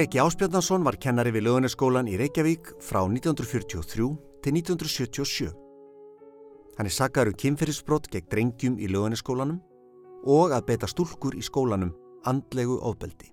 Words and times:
Skeggi 0.00 0.16
Áspjarnason 0.16 0.80
var 0.80 0.96
kennari 0.96 1.28
við 1.28 1.42
lögunaskólan 1.44 2.06
í 2.08 2.14
Reykjavík 2.16 2.70
frá 2.80 3.02
1943 3.04 4.06
til 4.40 4.54
1977. 4.56 5.48
Hann 6.78 6.88
er 6.88 6.94
saggar 6.94 7.28
um 7.28 7.34
kynferðisbrott 7.36 8.08
gegn 8.08 8.30
drengjum 8.32 8.78
í 8.80 8.88
lögunaskólanum 8.88 9.58
og 10.24 10.54
að 10.56 10.64
beita 10.70 10.88
stúlkur 10.88 11.36
í 11.36 11.44
skólanum 11.44 11.90
andlegu 12.24 12.78
ofbeldi. 12.80 13.28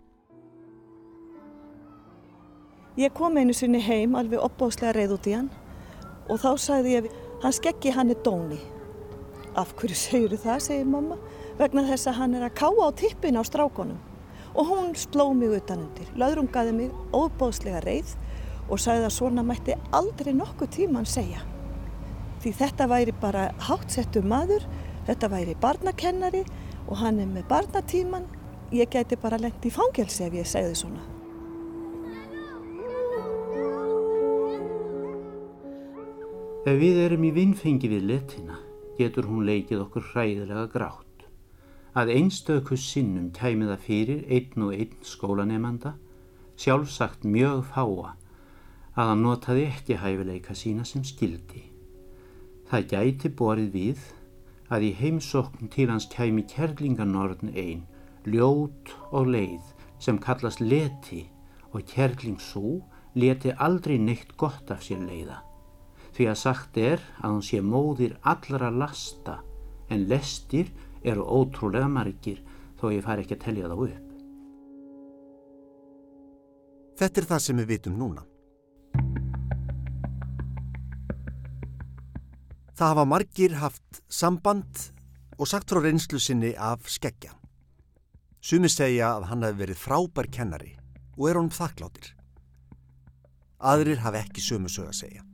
Ég 3.00 3.16
kom 3.16 3.40
einu 3.40 3.56
sinni 3.56 3.80
heim 3.88 4.20
alveg 4.20 4.44
opbáslega 4.44 4.92
reyð 5.00 5.16
út 5.16 5.32
í 5.32 5.38
hann 5.38 5.48
og 6.28 6.44
þá 6.44 6.52
sagði 6.66 6.98
ég, 6.98 7.10
hann 7.46 7.56
skeggi 7.62 7.96
hann 7.96 8.12
er 8.12 8.20
dóni. 8.28 8.60
Af 9.56 9.72
hverju 9.80 10.02
segir 10.04 10.36
það, 10.36 10.60
segir 10.68 10.92
mamma, 10.92 11.16
vegna 11.64 11.88
þess 11.88 12.12
að 12.12 12.20
hann 12.26 12.36
er 12.36 12.50
að 12.52 12.58
káa 12.60 12.92
á 12.92 12.92
tippin 12.92 13.40
á 13.40 13.44
strákonum. 13.48 14.04
Og 14.58 14.66
hún 14.66 14.96
sló 14.98 15.30
mig 15.38 15.54
utanundir, 15.54 16.08
laðrungaði 16.18 16.74
mig 16.74 16.94
óbáslega 17.14 17.84
reyð 17.86 18.16
og 18.68 18.82
sagði 18.82 19.06
að 19.08 19.16
svona 19.16 19.44
mætti 19.46 19.76
aldrei 19.96 20.34
nokkuð 20.34 20.72
tíman 20.80 21.06
segja. 21.08 21.44
Því 22.42 22.54
þetta 22.58 22.88
væri 22.90 23.14
bara 23.22 23.52
hátsettur 23.68 24.26
maður, 24.26 24.66
þetta 25.08 25.30
væri 25.32 25.56
barnakennari 25.62 26.44
og 26.88 26.98
hann 27.02 27.22
er 27.22 27.30
með 27.30 27.48
barnatíman. 27.52 28.26
Ég 28.74 28.90
gæti 28.92 29.16
bara 29.22 29.40
lengt 29.40 29.64
í 29.64 29.72
fangelsi 29.72 30.26
ef 30.26 30.36
ég 30.36 30.50
segði 30.50 30.76
svona. 30.82 31.06
Ef 36.68 36.76
við 36.76 36.98
erum 37.06 37.24
í 37.24 37.32
vinnfengi 37.32 37.88
við 37.88 38.10
letina 38.10 38.58
getur 38.98 39.30
hún 39.30 39.46
leikið 39.48 39.86
okkur 39.86 40.10
hræðilega 40.12 40.66
grátt. 40.74 41.07
Að 41.98 42.12
einstöku 42.14 42.78
sinnum 42.78 43.32
kæmi 43.34 43.66
það 43.72 43.86
fyrir 43.86 44.20
einn 44.30 44.66
og 44.68 44.74
einn 44.76 45.00
skólanemanda, 45.02 45.96
sjálfsagt 46.60 47.26
mjög 47.26 47.64
fáa, 47.72 48.14
að 48.98 49.10
hann 49.12 49.24
notaði 49.26 49.66
ekki 49.72 49.98
hæfileika 50.02 50.54
sína 50.58 50.86
sem 50.86 51.06
skildi. 51.08 51.64
Það 52.70 52.88
gæti 52.94 53.34
borið 53.40 53.72
við 53.74 54.06
að 54.70 54.86
í 54.90 54.92
heimsókn 55.00 55.72
til 55.74 55.88
hans 55.90 56.10
kæmi 56.12 56.46
kerlinganorðn 56.52 57.56
einn, 57.56 57.88
ljót 58.28 58.94
og 59.10 59.32
leið 59.34 59.74
sem 60.04 60.20
kallast 60.22 60.62
leti 60.62 61.24
og 61.72 61.86
kerling 61.90 62.38
svo 62.42 62.82
leti 63.18 63.54
aldrei 63.58 63.98
neitt 63.98 64.36
gott 64.38 64.70
af 64.74 64.84
sér 64.86 65.02
leiða 65.08 65.42
því 66.18 66.28
að 66.32 66.40
sagt 66.42 66.78
er 66.82 67.02
að 67.22 67.34
hún 67.36 67.46
sé 67.46 67.62
móðir 67.62 68.16
allra 68.26 68.72
lasta 68.74 69.40
en 69.94 70.08
lestir 70.10 70.72
eru 71.04 71.26
ótrúlega 71.26 71.90
margir 71.92 72.42
þó 72.80 72.90
ég 72.94 73.06
fær 73.06 73.22
ekki 73.22 73.38
að 73.38 73.44
telja 73.46 73.72
þá 73.72 73.78
upp. 73.78 74.04
Þetta 76.98 77.22
er 77.22 77.30
það 77.30 77.44
sem 77.46 77.62
við 77.62 77.72
vitum 77.74 77.98
núna. 78.00 78.26
Það 82.78 82.92
hafa 82.92 83.06
margir 83.10 83.58
haft 83.58 84.02
samband 84.10 84.82
og 85.38 85.50
sagt 85.50 85.70
frá 85.70 85.82
reynslu 85.82 86.20
sinni 86.22 86.54
af 86.54 86.90
skeggja. 86.90 87.34
Sumi 88.42 88.70
segja 88.70 89.16
að 89.16 89.30
hann 89.32 89.46
hafi 89.46 89.62
verið 89.62 89.82
frábær 89.82 90.30
kennari 90.34 90.76
og 91.18 91.30
er 91.30 91.40
honum 91.40 91.54
þakkláttir. 91.54 92.14
Aðrir 93.58 94.02
hafi 94.06 94.22
ekki 94.22 94.46
sömu 94.46 94.70
sög 94.70 94.92
að 94.92 95.00
segja. 95.02 95.27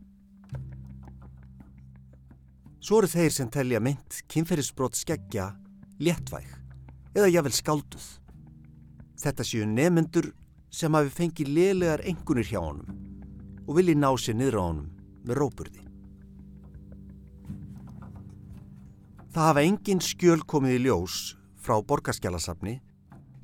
Svo 2.84 2.98
eru 3.00 3.08
þeir 3.08 3.32
sem 3.32 3.48
telja 3.48 3.80
mynd 3.80 4.18
kynferðisbrot 4.28 4.98
skeggja 5.00 5.54
léttvæg 6.04 6.50
eða 7.16 7.30
jável 7.32 7.54
skálduð. 7.56 8.08
Þetta 9.24 9.46
séu 9.48 9.68
nefnendur 9.70 10.34
sem 10.68 10.92
hafi 10.92 11.14
fengið 11.16 11.54
lélegar 11.56 12.04
engunir 12.04 12.50
hjá 12.50 12.60
honum 12.60 12.98
og 13.64 13.78
vilji 13.78 13.96
ná 13.96 14.10
sér 14.20 14.36
niður 14.36 14.60
á 14.60 14.64
honum 14.66 14.90
með 15.24 15.40
róburði. 15.40 15.86
Það 19.32 19.48
hafa 19.48 19.66
engin 19.70 20.04
skjöl 20.04 20.44
komið 20.44 20.76
í 20.76 20.84
ljós 20.84 21.22
frá 21.64 21.80
borgarskjálasafni 21.88 22.82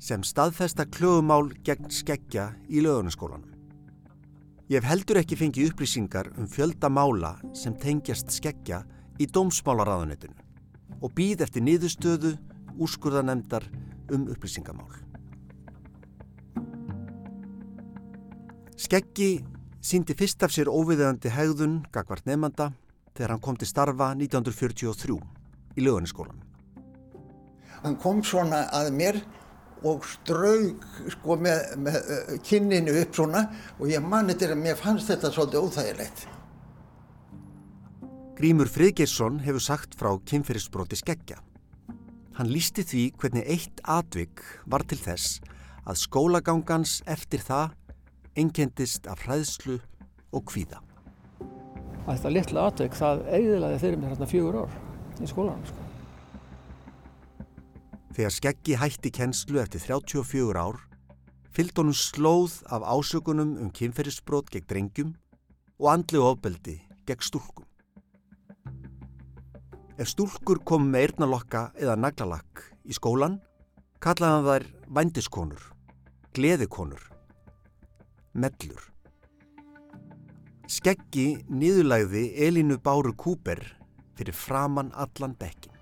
sem 0.04 0.20
staðfesta 0.20 0.84
klögumál 0.84 1.48
gegn 1.64 1.88
skeggja 1.88 2.50
í 2.68 2.84
lögunaskólanum. 2.84 3.48
Ég 4.68 4.84
hef 4.84 4.92
heldur 4.92 5.24
ekki 5.24 5.40
fengið 5.40 5.72
upplýsingar 5.72 6.28
um 6.36 6.44
fjölda 6.44 6.92
mála 6.92 7.38
sem 7.56 7.72
tengjast 7.72 8.28
skeggja 8.36 8.84
í 9.20 9.28
dómsmálaráðunetinu 9.28 10.48
og 11.00 11.12
býð 11.16 11.44
eftir 11.44 11.64
niðurstöðu 11.64 12.34
úrskurðanemdar 12.80 13.66
um 14.10 14.26
upplýsingamál. 14.32 14.88
Skeggi 18.80 19.44
síndi 19.84 20.16
fyrst 20.16 20.42
af 20.44 20.54
sér 20.54 20.70
óviðeðandi 20.72 21.32
hegðun 21.34 21.80
gagvart 21.92 22.24
nefnanda 22.28 22.70
þegar 23.12 23.34
hann 23.34 23.44
kom 23.44 23.58
til 23.60 23.68
starfa 23.68 24.14
1943 24.16 25.18
í 25.76 25.84
löganiskólan. 25.84 26.40
Hann 27.84 27.96
kom 28.00 28.24
svona 28.24 28.66
að 28.76 28.90
mér 28.96 29.20
og 29.88 30.04
straug 30.04 30.82
sko 31.14 31.36
með, 31.40 31.62
með 31.80 31.96
uh, 32.00 32.34
kinninu 32.44 32.96
upp 33.00 33.16
svona 33.16 33.46
og 33.78 33.88
ég 33.88 34.04
mani 34.04 34.36
til 34.36 34.50
að 34.52 34.60
mér 34.64 34.76
fannst 34.80 35.08
þetta 35.12 35.32
svolítið 35.32 35.64
óþægilegt. 35.64 36.26
Grímur 38.40 38.70
Friðgeirsson 38.72 39.42
hefur 39.44 39.60
sagt 39.60 39.92
frá 40.00 40.14
kynferðisbroti 40.24 40.96
skeggja. 40.96 41.42
Hann 42.38 42.48
lísti 42.48 42.80
því 42.88 43.02
hvernig 43.20 43.44
eitt 43.52 43.82
atvik 43.84 44.40
var 44.64 44.80
til 44.88 44.96
þess 44.96 45.42
að 45.84 45.98
skólagangans 46.00 46.94
eftir 47.04 47.44
það 47.44 47.74
einkendist 48.40 49.10
af 49.12 49.26
hræðslu 49.26 49.76
og 50.32 50.46
kvíða. 50.48 50.80
Þetta 52.08 52.32
litla 52.32 52.64
atvik 52.70 52.96
það 52.96 53.26
eigiðlaði 53.28 53.84
þeirri 53.84 54.00
mér 54.00 54.14
hérna 54.14 54.32
fjögur 54.32 54.60
ár 54.62 54.80
í 55.20 55.28
skólanum. 55.28 55.68
Sko. 55.68 55.88
Þegar 58.16 58.36
skeggi 58.40 58.82
hætti 58.86 59.16
kennslu 59.20 59.60
eftir 59.60 59.84
34 59.84 60.64
ár 60.64 60.80
fyllt 61.52 61.76
honum 61.76 61.92
slóð 61.92 62.62
af 62.72 62.88
ásökunum 62.88 63.58
um 63.60 63.68
kynferðisbrot 63.68 64.48
gegn 64.48 64.70
drengjum 64.72 65.18
og 65.76 65.92
andlu 65.92 66.24
ofbeldi 66.24 66.80
gegn 67.04 67.28
stúlkum. 67.28 67.68
Ef 70.00 70.08
stúlkur 70.08 70.62
kom 70.64 70.86
með 70.88 71.02
eirnalokka 71.10 71.60
eða 71.76 71.92
naglalakk 72.00 72.62
í 72.88 72.94
skólan, 72.96 73.34
kallaði 74.00 74.32
hann 74.32 74.46
þær 74.46 74.64
vændiskonur, 74.96 75.66
gleðikonur, 76.32 77.02
mellur. 78.32 78.86
Skeggi 80.72 81.26
nýðulæði 81.52 82.24
Elínu 82.46 82.80
Báru 82.80 83.12
Kúper 83.12 83.60
fyrir 84.16 84.32
framann 84.32 84.88
allan 84.96 85.36
bekkin. 85.36 85.76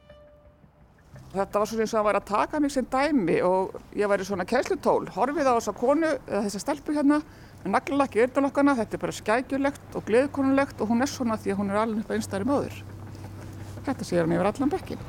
Þetta 1.37 1.63
var 1.63 1.71
svona 1.71 1.87
eins 1.87 1.95
og 1.95 2.03
að 2.03 2.11
vera 2.11 2.25
að 2.25 2.29
taka 2.35 2.65
mig 2.65 2.75
sem 2.75 2.91
dæmi 2.91 3.39
og 3.47 3.79
ég 3.95 4.11
væri 4.11 4.27
svona 4.27 4.51
kænslutól, 4.51 5.13
horfið 5.15 5.47
á 5.47 5.55
þessa 5.61 5.79
konu 5.79 6.11
eða 6.17 6.45
þessa 6.49 6.67
stelpu 6.67 6.99
hérna 6.99 7.23
með 7.63 7.75
naglalakki 7.77 8.27
eirnalokkana, 8.27 8.81
þetta 8.83 8.99
er 8.99 9.07
bara 9.07 9.19
skægjulegt 9.23 9.95
og 9.95 10.11
gleðikonulegt 10.11 10.81
og 10.83 10.91
hún 10.91 11.07
er 11.07 11.15
svona 11.15 11.39
því 11.39 11.55
að 11.55 11.61
hún 11.63 11.77
er 11.77 11.85
alveg 11.87 12.03
upp 12.03 12.17
einstæri 12.19 12.49
móður. 12.49 12.81
Þetta 13.89 14.05
sér 14.05 14.27
hann 14.27 14.35
yfir 14.37 14.51
allan 14.51 14.73
bekkin. 14.73 15.05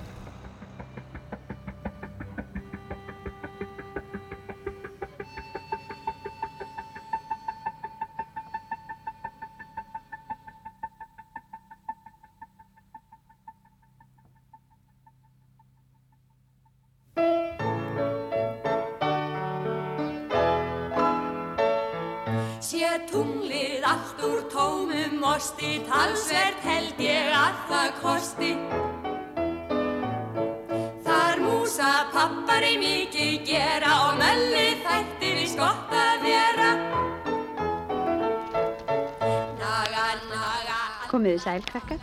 Komiði 41.40 41.62
sæl 41.62 41.68
krakkar. 41.72 42.00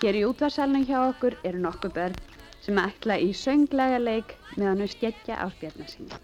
Hér 0.00 0.16
í 0.16 0.20
útvarsalunum 0.24 0.84
hjá 0.88 1.00
okkur 1.10 1.34
eru 1.44 1.58
nokkuð 1.60 1.92
börn 1.92 2.14
sem 2.64 2.78
ætla 2.80 3.18
í 3.20 3.34
sönglaga 3.36 3.98
leik 4.00 4.32
með 4.56 4.66
hannu 4.70 4.86
skeggja 4.88 5.36
á 5.36 5.46
spjarnasinni. 5.52 6.20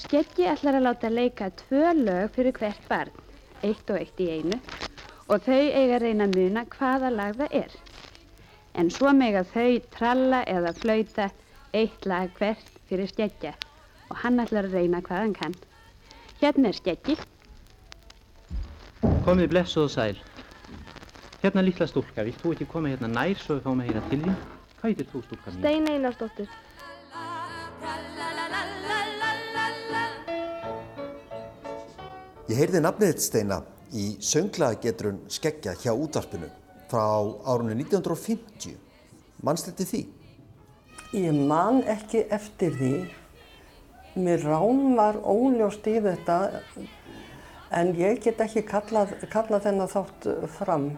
Skeggi 0.00 0.48
ætlar 0.48 0.78
að 0.78 0.86
láta 0.86 1.10
leika 1.12 1.50
tvö 1.60 1.92
lög 1.98 2.32
fyrir 2.38 2.56
hvert 2.56 2.88
barn, 2.88 3.12
eitt 3.60 3.90
og 3.92 4.00
eitt 4.00 4.24
í 4.24 4.30
einu, 4.38 4.56
og 5.28 5.44
þau 5.44 5.60
eiga 5.60 6.00
reyna 6.00 6.24
að 6.24 6.40
muna 6.40 6.64
hvaða 6.72 7.12
lag 7.12 7.36
það 7.36 7.56
er. 7.60 7.78
En 8.74 8.88
svo 8.90 9.12
mega 9.12 9.44
þau 9.52 9.80
tralla 9.98 10.44
eða 10.56 10.72
flauta 10.80 11.30
eitt 11.76 12.08
lag 12.08 12.32
hvert 12.40 12.78
fyrir 12.88 13.12
skeggja 13.12 13.52
og 14.08 14.22
hann 14.24 14.40
ætlar 14.40 14.70
að 14.70 14.80
reyna 14.80 15.04
hvað 15.04 15.26
hann 15.26 15.40
kann. 15.42 15.58
Hérna 16.40 16.72
er 16.72 16.80
skeggi. 16.80 17.18
Komið 19.28 19.52
blessuð 19.52 19.90
og 19.90 19.98
sæl. 20.00 20.24
Hérna 21.44 21.60
litla 21.60 21.84
stúlka, 21.84 22.22
vilt 22.24 22.38
þú 22.40 22.54
ekki 22.54 22.64
koma 22.72 22.88
hérna 22.88 23.08
nær 23.12 23.36
svo 23.36 23.58
við 23.58 23.66
fáum 23.66 23.80
að 23.82 23.88
heyra 23.90 24.02
til 24.08 24.18
þín? 24.22 24.36
Hvað 24.78 24.86
heitir 24.88 25.08
þú 25.10 25.20
stúlka 25.26 25.52
mín? 25.52 25.58
Stein 25.60 25.90
Einarsdóttir. 25.92 26.48
Ég 32.48 32.56
heyrði 32.62 32.80
nafnið 32.80 33.12
þitt 33.12 33.26
Steina 33.26 33.60
í 33.92 34.06
sönglagetrun 34.24 35.20
skeggja 35.36 35.76
hjá 35.84 35.92
útvarpinu 35.92 36.48
frá 36.88 37.04
árunni 37.44 37.76
1950. 37.82 38.80
Manst 39.44 39.68
þetta 39.68 39.90
því? 39.92 40.04
Ég 41.12 41.46
man 41.52 41.84
ekki 41.84 42.24
eftir 42.32 42.72
því. 42.80 42.94
Mér 44.16 44.48
rán 44.48 44.86
var 44.96 45.20
óljóst 45.20 45.92
í 45.92 45.98
þetta 46.08 46.44
en 47.68 47.98
ég 48.00 48.24
get 48.24 48.40
ekki 48.40 48.64
kallað, 48.64 49.18
kallað 49.28 49.68
þennan 49.68 49.92
þátt 49.92 50.32
fram. 50.56 50.94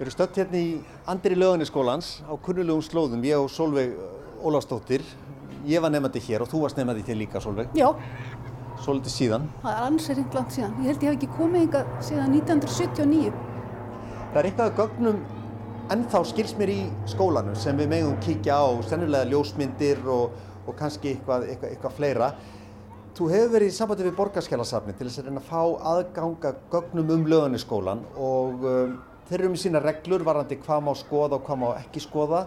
Við 0.00 0.06
erum 0.06 0.14
stödd 0.14 0.38
hérna 0.40 0.56
í 0.56 0.68
andri 1.12 1.36
löganiskólans 1.36 2.06
á 2.24 2.32
kunnulegum 2.40 2.80
slóðum, 2.80 3.20
ég 3.28 3.36
og 3.36 3.50
Solveig 3.52 3.90
Ólafsdóttir. 4.40 5.02
Ég 5.68 5.82
var 5.84 5.92
nefnandi 5.92 6.22
hér 6.24 6.40
og 6.40 6.48
þú 6.48 6.62
varst 6.62 6.78
nefnandi 6.80 7.02
þér 7.04 7.18
líka, 7.20 7.42
Solveig. 7.44 7.68
Já, 7.76 7.90
Svolítið 8.80 9.12
síðan. 9.12 9.42
það 9.60 9.74
er 9.74 9.82
ansið 9.90 10.16
ringt 10.16 10.36
langt 10.38 10.54
síðan. 10.56 10.78
Ég 10.80 10.88
held 10.88 11.02
ég 11.04 11.10
hef 11.10 11.16
ekki 11.18 11.28
komið 11.36 11.64
hingað 11.66 11.90
síðan 12.06 12.32
1979. 12.38 13.34
Það 14.30 14.38
er 14.40 14.48
eitthvað 14.48 14.70
að 14.70 14.78
gögnum 14.78 15.18
ennþá 15.92 16.22
skils 16.30 16.56
mér 16.56 16.72
í 16.72 16.78
skólanum 17.12 17.60
sem 17.60 17.76
við 17.76 17.92
megum 17.92 18.16
kíkja 18.24 18.56
á, 18.56 18.68
sennilega 18.88 19.28
ljósmyndir 19.34 20.00
og, 20.08 20.32
og 20.64 20.80
kannski 20.80 21.12
eitthvað, 21.12 21.44
eitthvað, 21.50 21.74
eitthvað 21.74 21.96
fleira. 22.00 22.30
Þú 23.20 23.28
hefur 23.34 23.52
verið 23.58 23.68
í 23.68 23.76
sambandi 23.76 24.08
við 24.08 24.16
borgarskjálasafni 24.16 24.96
til 24.96 25.10
þess 25.10 25.20
að 25.20 25.28
reyna 25.28 25.44
að 25.44 25.52
fá 25.52 25.62
aðganga 25.92 26.56
gögnum 26.72 27.14
um 27.18 27.28
löganiskólan 27.34 28.04
og 28.16 28.64
um, 28.64 28.98
þeir 29.30 29.44
eru 29.44 29.52
með 29.52 29.62
sína 29.62 29.80
reglur 29.84 30.24
varandi 30.26 30.58
hvað 30.58 30.80
má 30.82 30.90
skoða 30.98 31.38
og 31.38 31.44
hvað 31.46 31.60
má 31.60 31.68
ekki 31.78 32.02
skoða, 32.02 32.40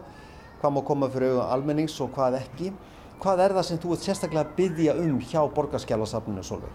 hvað 0.60 0.74
má 0.76 0.82
koma 0.90 1.08
fyrir 1.14 1.32
auðvitað 1.32 1.54
almennings 1.56 1.96
og 2.04 2.12
hvað 2.18 2.40
ekki. 2.42 2.74
Hvað 3.24 3.44
er 3.46 3.56
það 3.56 3.68
sem 3.70 3.80
þú 3.80 3.94
ert 3.96 4.04
sérstaklega 4.04 4.44
að 4.44 4.56
byggja 4.58 4.96
um 5.00 5.20
hjá 5.24 5.40
borgarskjálasafninu, 5.56 6.44
Solveig? 6.44 6.74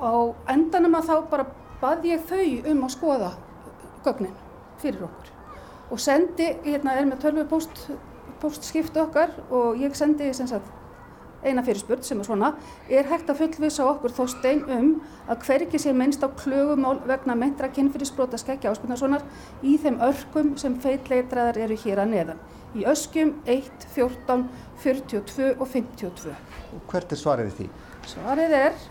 Á 0.00 0.12
endanum 0.54 0.96
að 0.96 1.10
þá 1.10 1.16
bara 1.34 1.46
bað 1.82 2.08
ég 2.08 2.24
þau 2.30 2.72
um 2.72 2.84
að 2.86 2.94
skoða 2.94 3.30
gögnin 4.06 4.38
fyrir 4.80 5.04
okkur. 5.04 5.32
Og 5.92 6.00
sendi, 6.00 6.48
hérna 6.64 6.96
er 6.96 7.10
með 7.10 7.20
tölvu 7.26 7.44
post, 7.50 7.82
postskiptu 8.40 9.04
okkar 9.04 9.36
og 9.50 9.76
ég 9.82 9.92
sendi 9.98 10.32
sem 10.34 10.48
sagt 10.48 10.72
eina 11.46 11.64
fyrirspurn 11.66 12.02
sem 12.06 12.20
er 12.20 12.28
svona, 12.28 12.52
er 12.90 13.08
hægt 13.10 13.30
að 13.30 13.40
fullvisa 13.42 13.86
okkur 13.86 14.14
Þorstein 14.16 14.64
um 14.76 14.90
að 15.30 15.46
hvergi 15.46 15.80
sé 15.82 15.94
minnst 15.96 16.24
á 16.26 16.28
klögumál 16.28 16.98
vegna 17.06 17.36
meintra 17.38 17.70
kynfyrirsbrota 17.72 18.40
skeggja 18.40 18.72
áspilnarssonar 18.74 19.24
í 19.62 19.76
þeim 19.82 20.00
örkum 20.04 20.54
sem 20.60 20.76
feitleitraðar 20.82 21.62
eru 21.66 21.78
hér 21.84 22.02
að 22.04 22.12
neðan. 22.14 22.44
Í 22.76 22.84
öskjum 22.90 23.32
1, 23.48 23.88
14, 23.94 24.44
42 24.82 25.54
og 25.54 25.70
52. 25.72 26.34
Og 26.76 26.90
hvert 26.90 27.14
er 27.14 27.22
svarið 27.22 27.54
því? 27.60 27.70
Svarið 28.06 28.56
er, 28.58 28.84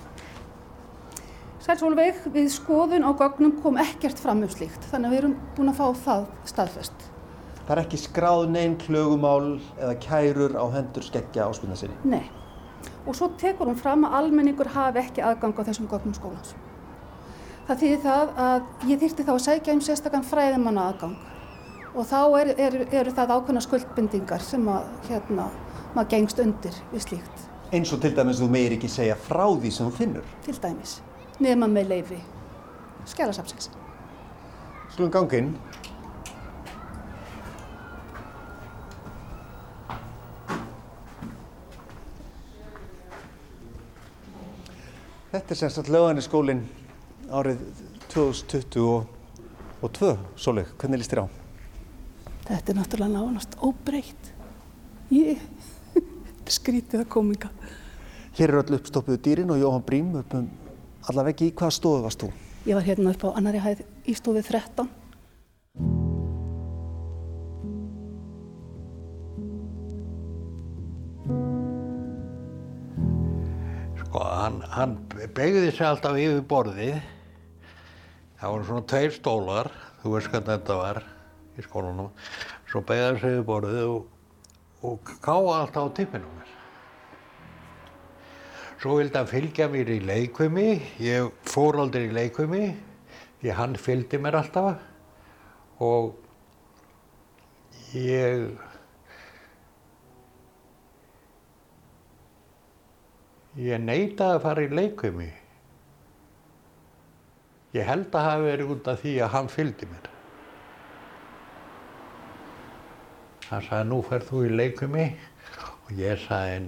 Sæl 1.65 1.79
Solveig, 1.81 2.17
við 2.29 2.51
skoðun 2.53 3.07
á 3.09 3.11
gögnum 3.17 3.55
kom 3.63 3.79
ekkert 3.81 4.19
fram 4.21 4.43
um 4.45 4.49
slíkt, 4.53 4.83
þannig 4.91 5.09
að 5.09 5.13
við 5.15 5.19
erum 5.23 5.31
búin 5.57 5.71
að 5.71 5.79
fá 5.79 6.01
það 6.03 6.25
staðfest. 6.51 7.05
Það 7.65 7.71
er 7.73 7.81
ekki 7.81 7.99
skráð 8.03 8.43
neinn 8.53 8.75
klögumál 8.77 9.55
eða 9.79 9.95
kærur 10.03 10.53
á 10.53 10.65
hendur 10.75 11.07
skeggja 11.07 11.47
áspilna 11.49 11.77
sinni. 11.79 11.97
Nei. 12.05 12.27
Og 13.05 13.15
svo 13.17 13.29
tekur 13.39 13.69
hún 13.69 13.79
fram 13.79 14.05
að 14.07 14.17
almenningur 14.19 14.71
hafi 14.73 15.01
ekki 15.03 15.23
aðgang 15.25 15.57
á 15.57 15.67
þessum 15.67 15.89
gögnum 15.91 16.15
skólans. 16.17 16.55
Það 17.65 17.81
þýðir 17.81 18.01
það 18.03 18.33
að 18.45 18.89
ég 18.91 19.01
þyrti 19.01 19.25
þá 19.25 19.31
að 19.33 19.43
sækja 19.45 19.73
um 19.73 19.81
sérstakann 19.81 20.27
fræðimanna 20.29 20.89
aðgang 20.91 21.15
og 21.95 22.05
þá 22.09 22.19
eru 22.41 22.53
er, 22.59 22.75
er 22.91 23.09
það 23.15 23.33
ákveðna 23.37 23.63
skuldbindingar 23.63 24.43
sem 24.43 24.67
að 24.69 24.89
hérna, 25.07 25.47
maður 25.95 26.11
gengst 26.11 26.41
undir 26.43 26.77
við 26.91 27.05
slíkt. 27.07 27.45
Eins 27.73 27.93
og 27.95 28.01
til 28.03 28.11
dæmis 28.15 28.41
þú 28.41 28.49
meir 28.53 28.75
ekki 28.75 28.89
segja 28.91 29.15
frá 29.17 29.45
því 29.47 29.71
sem 29.73 29.89
þú 29.89 29.97
finnur. 29.97 30.27
Til 30.45 30.57
dæmis, 30.61 30.99
nema 31.41 31.69
með 31.71 31.93
leifi 31.93 32.19
skjálasafsins. 33.09 33.71
Skulum 34.93 35.11
ganga 35.13 35.41
Þetta 45.35 45.51
er 45.51 45.57
semst 45.59 45.79
að 45.81 45.89
löganiskólinn 45.91 46.61
árið 47.27 47.63
2022, 48.13 50.11
Sólveig, 50.39 50.69
hvernig 50.79 51.01
líst 51.01 51.11
þér 51.11 51.25
á? 51.25 51.35
Þetta 52.45 52.71
er 52.71 52.77
náttúrulega 52.77 53.11
nánast 53.17 53.57
óbreytt. 53.59 54.29
Ég 55.11 55.43
skrítið 56.55 57.03
að 57.03 57.11
kominga. 57.17 57.51
Hér 58.39 58.53
eru 58.53 58.63
öll 58.63 58.79
uppstoppuðu 58.79 59.19
dýrin 59.27 59.51
og 59.51 59.59
Jóhann 59.59 59.83
Brím 59.83 60.15
upp 60.21 60.39
um 60.39 60.47
alla 61.11 61.27
veggi. 61.27 61.51
Í 61.51 61.57
hvaða 61.59 61.79
stofu 61.81 62.07
varst 62.07 62.23
þú? 62.23 62.31
Ég 62.69 62.79
var 62.79 62.87
hérna 62.87 63.11
upp 63.11 63.27
á 63.27 63.35
annari 63.35 63.59
hæð 63.67 63.83
í 64.07 64.15
stofið 64.15 64.53
13. 64.55 66.04
Sko, 74.15 74.23
hann, 74.31 74.61
hann 74.71 74.91
begði 75.35 75.73
sig 75.75 75.83
alltaf 75.83 76.15
yfir 76.15 76.43
borðið. 76.47 77.01
Það 78.39 78.53
voru 78.53 78.67
svona 78.69 78.83
tveir 78.87 79.11
stólar, 79.11 79.69
þú 79.99 80.13
veist 80.13 80.29
hvernig 80.31 80.51
þetta 80.53 80.77
var 80.79 80.99
í 81.59 81.65
skólanum. 81.65 82.13
Svo 82.71 82.79
begði 82.87 83.09
hann 83.09 83.19
sig 83.19 83.33
yfir 83.35 83.47
borðið 83.49 83.89
og, 83.89 84.05
og 84.87 85.11
káða 85.25 85.57
alltaf 85.57 85.89
á 85.91 85.95
tippinu 85.97 86.31
mér. 86.31 86.53
Svo 88.79 88.95
vildi 89.01 89.19
hann 89.19 89.27
fylgja 89.33 89.67
mér 89.73 89.91
í 89.97 89.99
leikvimi. 90.07 90.69
Ég 91.03 91.35
fór 91.51 91.81
aldrei 91.83 92.05
í 92.07 92.15
leikvimi, 92.15 92.69
því 93.41 93.57
hann 93.59 93.75
fylgdi 93.75 94.21
mér 94.23 94.39
alltaf. 94.39 94.79
Og 95.83 96.15
ég 97.99 98.47
Ég 103.55 103.79
neitaði 103.79 104.35
að 104.35 104.41
fara 104.43 104.63
í 104.65 104.71
leikvimi. 104.73 105.29
Ég 107.75 107.87
held 107.87 108.11
að 108.15 108.25
hafi 108.27 108.47
verið 108.49 108.73
út 108.75 108.89
af 108.91 108.99
því 109.03 109.13
að 109.23 109.31
hann 109.35 109.47
fylgdi 109.51 109.87
mér. 109.91 110.09
Hann 113.45 113.63
sagði, 113.63 113.87
nú 113.91 114.01
ferð 114.03 114.27
þú 114.31 114.41
í 114.43 114.51
leikvimi 114.59 115.05
og 115.85 115.91
ég 115.99 116.19
sagði, 116.25 116.59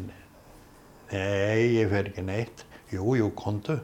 nei, 1.11 1.67
ég 1.75 1.91
fer 1.91 2.11
ekki 2.11 2.23
neitt. 2.27 2.63
Jú, 2.93 3.17
jú, 3.19 3.31
kontu. 3.35 3.79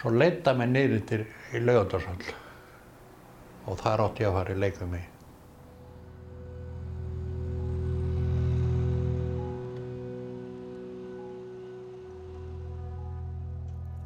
Svo 0.00 0.12
leita 0.16 0.54
mig 0.56 0.72
niður 0.72 1.04
til 1.08 1.22
í 1.56 1.60
laugandarsall 1.64 2.32
og 3.66 3.80
þar 3.82 4.04
átti 4.06 4.24
ég 4.24 4.30
að 4.30 4.38
fara 4.38 4.56
í 4.56 4.60
leikvimi. 4.62 5.02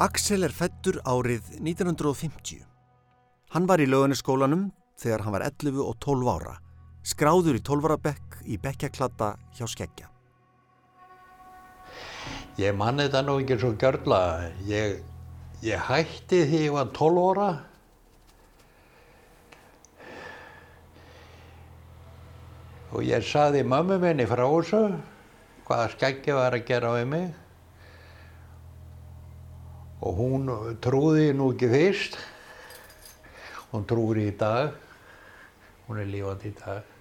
Axel 0.01 0.47
er 0.47 0.53
fættur 0.57 0.97
árið 1.05 1.59
1950. 1.61 2.63
Hann 3.53 3.67
var 3.69 3.83
í 3.85 3.87
löganiskólanum 3.91 4.71
þegar 4.97 5.27
hann 5.27 5.35
var 5.35 5.43
11 5.45 5.83
og 5.85 5.99
12 6.01 6.31
ára, 6.33 6.55
skráður 7.05 7.59
í 7.59 7.61
12 7.61 7.85
ára 7.85 7.99
bekk 8.07 8.39
í 8.49 8.57
bekkjaklata 8.63 9.35
hjá 9.59 9.67
skeggja. 9.69 10.09
Ég 12.57 12.73
manni 12.81 13.11
þetta 13.11 13.23
nú 13.27 13.35
ekki 13.43 13.59
svo 13.61 13.75
gjörla. 13.77 14.23
Ég, 14.71 15.03
ég 15.69 15.85
hætti 15.91 16.47
því 16.49 16.63
ég 16.65 16.79
var 16.79 16.89
12 16.97 17.27
ára. 17.27 17.51
Og 22.97 23.05
ég 23.05 23.29
saði 23.29 23.69
mömmu 23.69 24.01
minni 24.01 24.25
frá 24.25 24.47
þessu 24.49 24.83
hvaða 25.69 25.93
skeggja 25.99 26.41
var 26.41 26.57
að 26.57 26.69
gera 26.73 26.97
við 26.97 27.09
mig. 27.13 27.31
Og 30.01 30.17
hún 30.17 30.49
trúði 30.81 31.31
nú 31.37 31.51
ekki 31.55 31.69
fyrst. 31.71 32.17
Hún 33.71 33.85
trúir 33.89 34.23
í 34.25 34.31
dag. 34.39 34.73
Hún 35.87 36.01
er 36.01 36.09
lífandi 36.09 36.51
í 36.51 36.57
dag. 36.57 36.97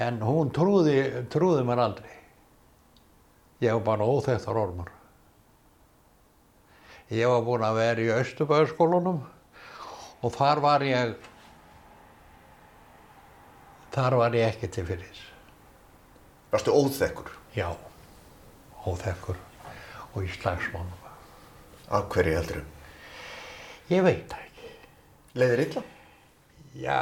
En 0.00 0.20
hún 0.24 0.52
trúði, 0.54 1.26
trúði 1.32 1.64
mér 1.66 1.84
aldrei. 1.86 2.16
Ég 3.60 3.76
var 3.76 3.84
bara 3.84 4.08
óþekktar 4.08 4.56
ormur. 4.56 4.92
Ég 7.10 7.26
var 7.26 7.42
búinn 7.42 7.66
að 7.66 7.80
vera 7.80 8.04
í 8.04 8.12
Östubæðaskólanum 8.14 9.18
og 10.20 10.32
þar 10.36 10.60
var 10.62 10.84
ég, 10.86 11.16
þar 13.96 14.16
var 14.20 14.36
ég 14.38 14.52
ekki 14.52 14.70
til 14.70 14.86
fyrir. 14.86 15.20
Varstu 16.54 16.74
óþekkur? 16.74 17.34
Já, 17.56 17.68
óþekkur 18.86 19.42
og 20.14 20.22
í 20.22 20.30
slagsmánum. 20.38 20.99
Af 21.90 22.06
hverju 22.12 22.36
heldur 22.38 22.60
þú? 22.60 22.66
Ég 23.90 24.04
veit 24.06 24.26
það 24.30 24.42
ekki. 24.44 24.68
Leiðir 25.40 25.62
illa? 25.64 25.82
Já, 26.78 26.98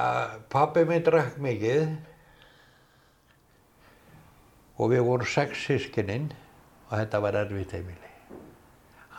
pabbi 0.49 0.85
minn 0.89 1.05
drakk 1.05 1.37
mikið 1.45 1.83
og 4.79 4.95
við 4.95 5.05
vorum 5.05 5.29
sex 5.29 5.67
sískininn 5.67 6.31
og 6.89 6.95
þetta 6.95 7.21
var 7.21 7.37
erfitt 7.43 7.75
heimili. 7.77 8.15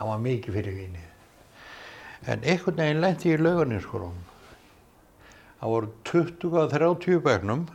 Hann 0.00 0.10
var 0.10 0.20
mikið 0.24 0.58
fyrir 0.58 0.76
vínið. 0.80 1.06
En 2.26 2.42
einhvern 2.42 2.82
veginn 2.82 3.04
lendi 3.04 3.30
ég 3.30 3.38
í 3.38 3.44
lauganinsskólanum. 3.44 4.26
Það 5.60 5.74
voru 5.76 5.94
20-30 6.10 7.22
begnum 7.24 7.66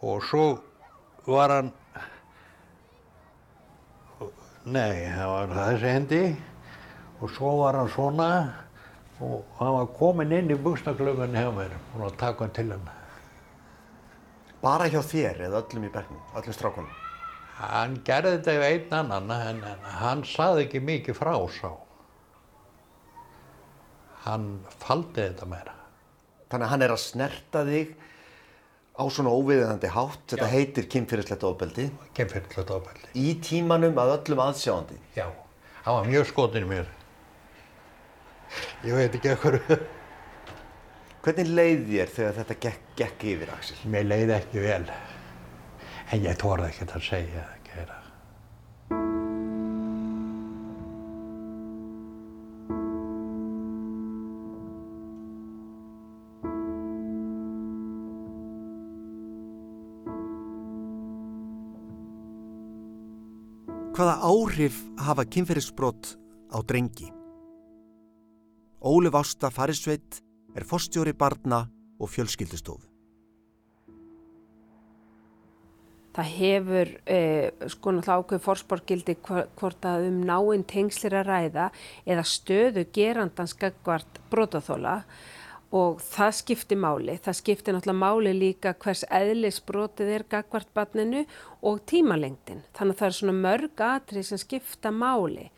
og 0.00 0.24
svo 0.24 0.48
var 1.26 1.52
hann, 1.58 1.72
nei, 4.64 5.10
það 5.12 5.32
var 5.34 5.56
þessi 5.60 5.96
hendi 5.98 6.20
og 7.20 7.30
svo 7.32 7.54
var 7.62 7.78
hann 7.80 7.88
svona 7.92 8.28
og 9.24 9.44
hann 9.58 9.72
var 9.78 9.86
komin 9.96 10.32
inn 10.36 10.50
í 10.52 10.58
buksnaklöfunni 10.60 11.40
hjá 11.40 11.50
mér 11.56 11.72
og 11.96 12.16
takk 12.20 12.42
hann 12.44 12.52
til 12.56 12.68
hann. 12.74 12.88
Bara 14.62 14.88
hjá 14.92 15.00
þér 15.04 15.44
eða 15.48 15.62
öllum 15.62 15.86
í 15.88 15.92
begnum, 15.94 16.20
öllum 16.36 16.56
strákunum? 16.56 16.94
Hann 17.56 17.96
gerði 18.04 18.34
þetta 18.36 18.54
við 18.60 18.66
einn 18.68 18.96
annan 19.00 19.30
en, 19.32 19.62
en 19.64 19.84
hann 20.02 20.24
saði 20.28 20.66
ekki 20.66 20.82
mikið 20.84 21.16
frá 21.16 21.32
sá. 21.56 21.70
Hann 24.26 24.48
faldi 24.82 25.22
þetta 25.22 25.46
meira. 25.48 25.72
Þannig 26.50 26.66
að 26.66 26.72
hann 26.72 26.84
er 26.86 26.94
að 26.94 27.00
snerta 27.02 27.62
þig 27.66 27.94
á 28.96 29.02
svona 29.12 29.32
óviðiðandi 29.36 29.88
hátt, 29.92 30.22
þetta 30.32 30.46
Já. 30.48 30.52
heitir 30.52 30.86
kynfyrirslegt 30.92 31.44
ofbeldi, 31.44 31.88
Kemfyrirlega 32.16 32.76
ofbeldi. 32.78 33.08
í 33.14 33.34
tímanum 33.44 33.98
að 34.00 34.12
öllum 34.18 34.42
aðsjáandi. 34.46 34.96
Já, 35.16 35.26
hann 35.84 35.98
var 36.00 36.06
mjög 36.10 36.28
skotin 36.30 36.64
í 36.64 36.70
mér. 36.70 36.88
Ég 38.86 38.94
veit 38.94 39.14
ekki 39.18 39.32
ekkur. 39.32 39.60
Hvernig 41.26 41.48
leið 41.50 41.80
þér 41.90 42.10
þegar 42.14 42.34
þetta 42.40 42.56
gekk, 42.62 42.82
gekk 43.00 43.24
yfir, 43.32 43.52
Axel? 43.56 43.78
Mér 43.90 44.04
leiði 44.06 44.34
ekki 44.36 44.62
vel. 44.62 44.84
En 46.14 46.22
ég 46.22 46.38
þorði 46.38 46.68
ekkert 46.70 46.92
að 47.00 47.06
segja 47.08 47.42
eða 47.42 47.56
gera. 47.66 48.02
Hvaða 63.96 64.16
áhrif 64.28 64.82
hafa 65.00 65.24
kynferðisbrot 65.24 66.14
á 66.52 66.60
drengi? 66.62 67.10
Ólef 68.84 69.14
Ásta 69.16 69.50
Farisveit 69.50 70.20
er 70.56 70.64
forstjóri 70.64 71.14
barna 71.16 71.64
og 72.00 72.10
fjölskyldustofu. 72.12 72.84
Það 76.16 76.28
hefur 76.32 76.90
eh, 77.12 77.50
sko 77.68 77.92
náttúrulega 77.92 78.20
ákveð 78.22 78.44
fórsporgildi 78.44 79.14
hvort 79.20 79.84
að 79.84 80.06
um 80.08 80.22
náinn 80.24 80.64
tengslir 80.64 81.12
að 81.18 81.28
ræða 81.28 81.66
eða 82.08 82.24
stöðu 82.24 82.86
gerandans 82.88 83.52
gagvart 83.60 84.22
brotaþóla 84.32 85.02
og 85.76 86.00
það 86.00 86.32
skiptir 86.38 86.80
máli. 86.80 87.18
Það 87.20 87.38
skiptir 87.40 87.76
náttúrulega 87.76 88.00
máli 88.00 88.32
líka 88.32 88.72
hvers 88.80 89.04
eðlis 89.12 89.60
brotið 89.68 90.14
er 90.14 90.24
gagvart 90.30 90.72
barninu 90.76 91.26
og 91.60 91.84
tímalengdin. 91.84 92.64
Þannig 92.72 92.96
að 92.96 93.02
það 93.02 93.08
er 93.10 93.18
svona 93.18 93.38
mörg 93.42 93.84
atrið 93.90 94.28
sem 94.30 94.40
skipta 94.40 94.94
máli. 94.94 95.50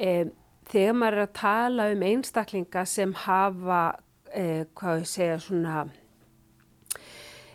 Eh, 0.00 0.32
þegar 0.70 0.98
maður 0.98 1.18
er 1.18 1.26
að 1.26 1.38
tala 1.40 1.88
um 1.94 2.04
einstaklinga 2.10 2.84
sem 2.86 3.16
hafa, 3.26 3.80
eh, 4.32 4.64
hvað 4.74 5.02
ég 5.02 5.10
segja, 5.10 5.40
svona 5.42 5.88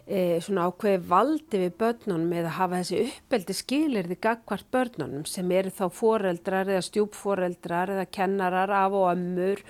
e, 0.05 0.39
svona 0.43 0.69
ákveði 0.69 1.01
valdi 1.09 1.61
við 1.63 1.75
börnunum 1.81 2.33
eða 2.39 2.55
hafa 2.59 2.81
þessi 2.81 3.03
uppeldi 3.09 3.57
skilirði 3.57 4.17
gagvart 4.21 4.67
börnunum 4.73 5.25
sem 5.29 5.51
eru 5.51 5.73
þá 5.73 5.85
foreldrar 5.93 6.69
eða 6.69 6.85
stjúpforeldrar 6.85 7.93
eða 7.95 8.07
kennarar 8.17 8.73
af 8.83 8.97
og 8.97 9.07
ömmur 9.15 9.63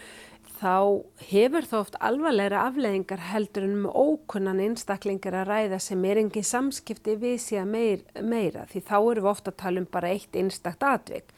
þá 0.55 1.03
hefur 1.29 1.67
þá 1.67 1.75
oft 1.81 1.97
alvarleira 2.03 2.63
afleðingar 2.69 3.23
heldur 3.31 3.67
en 3.67 3.77
með 3.83 3.97
ókunnan 3.99 4.61
einstaklingar 4.63 5.35
að 5.41 5.49
ræða 5.51 5.79
sem 5.83 6.05
er 6.07 6.21
engin 6.21 6.47
samskipti 6.47 7.17
við 7.19 7.37
síðan 7.43 7.71
meir, 7.73 8.03
meira 8.21 8.65
því 8.71 8.83
þá 8.87 8.97
eru 8.99 9.25
við 9.25 9.31
ofta 9.31 9.51
að 9.51 9.61
tala 9.63 9.83
um 9.83 9.89
bara 9.91 10.13
eitt 10.15 10.39
einstakt 10.39 10.85
atvik. 10.87 11.33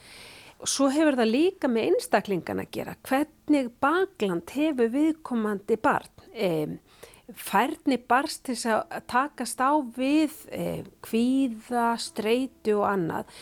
Og 0.58 0.70
svo 0.72 0.90
hefur 0.90 1.18
það 1.20 1.34
líka 1.34 1.70
með 1.70 1.92
einstaklingan 1.92 2.64
að 2.64 2.72
gera 2.74 2.96
hvernig 3.06 3.70
bakland 3.84 4.54
hefur 4.56 4.90
viðkomandi 4.94 5.78
barn. 5.82 6.14
E, 6.34 6.50
færni 7.36 7.98
barst 8.00 8.46
til 8.48 8.56
að 8.72 9.02
takast 9.12 9.60
á 9.62 9.76
við 9.98 10.34
eh, 10.50 10.86
kvíða, 11.06 11.92
streitu 12.02 12.80
og 12.80 12.88
annað. 12.90 13.34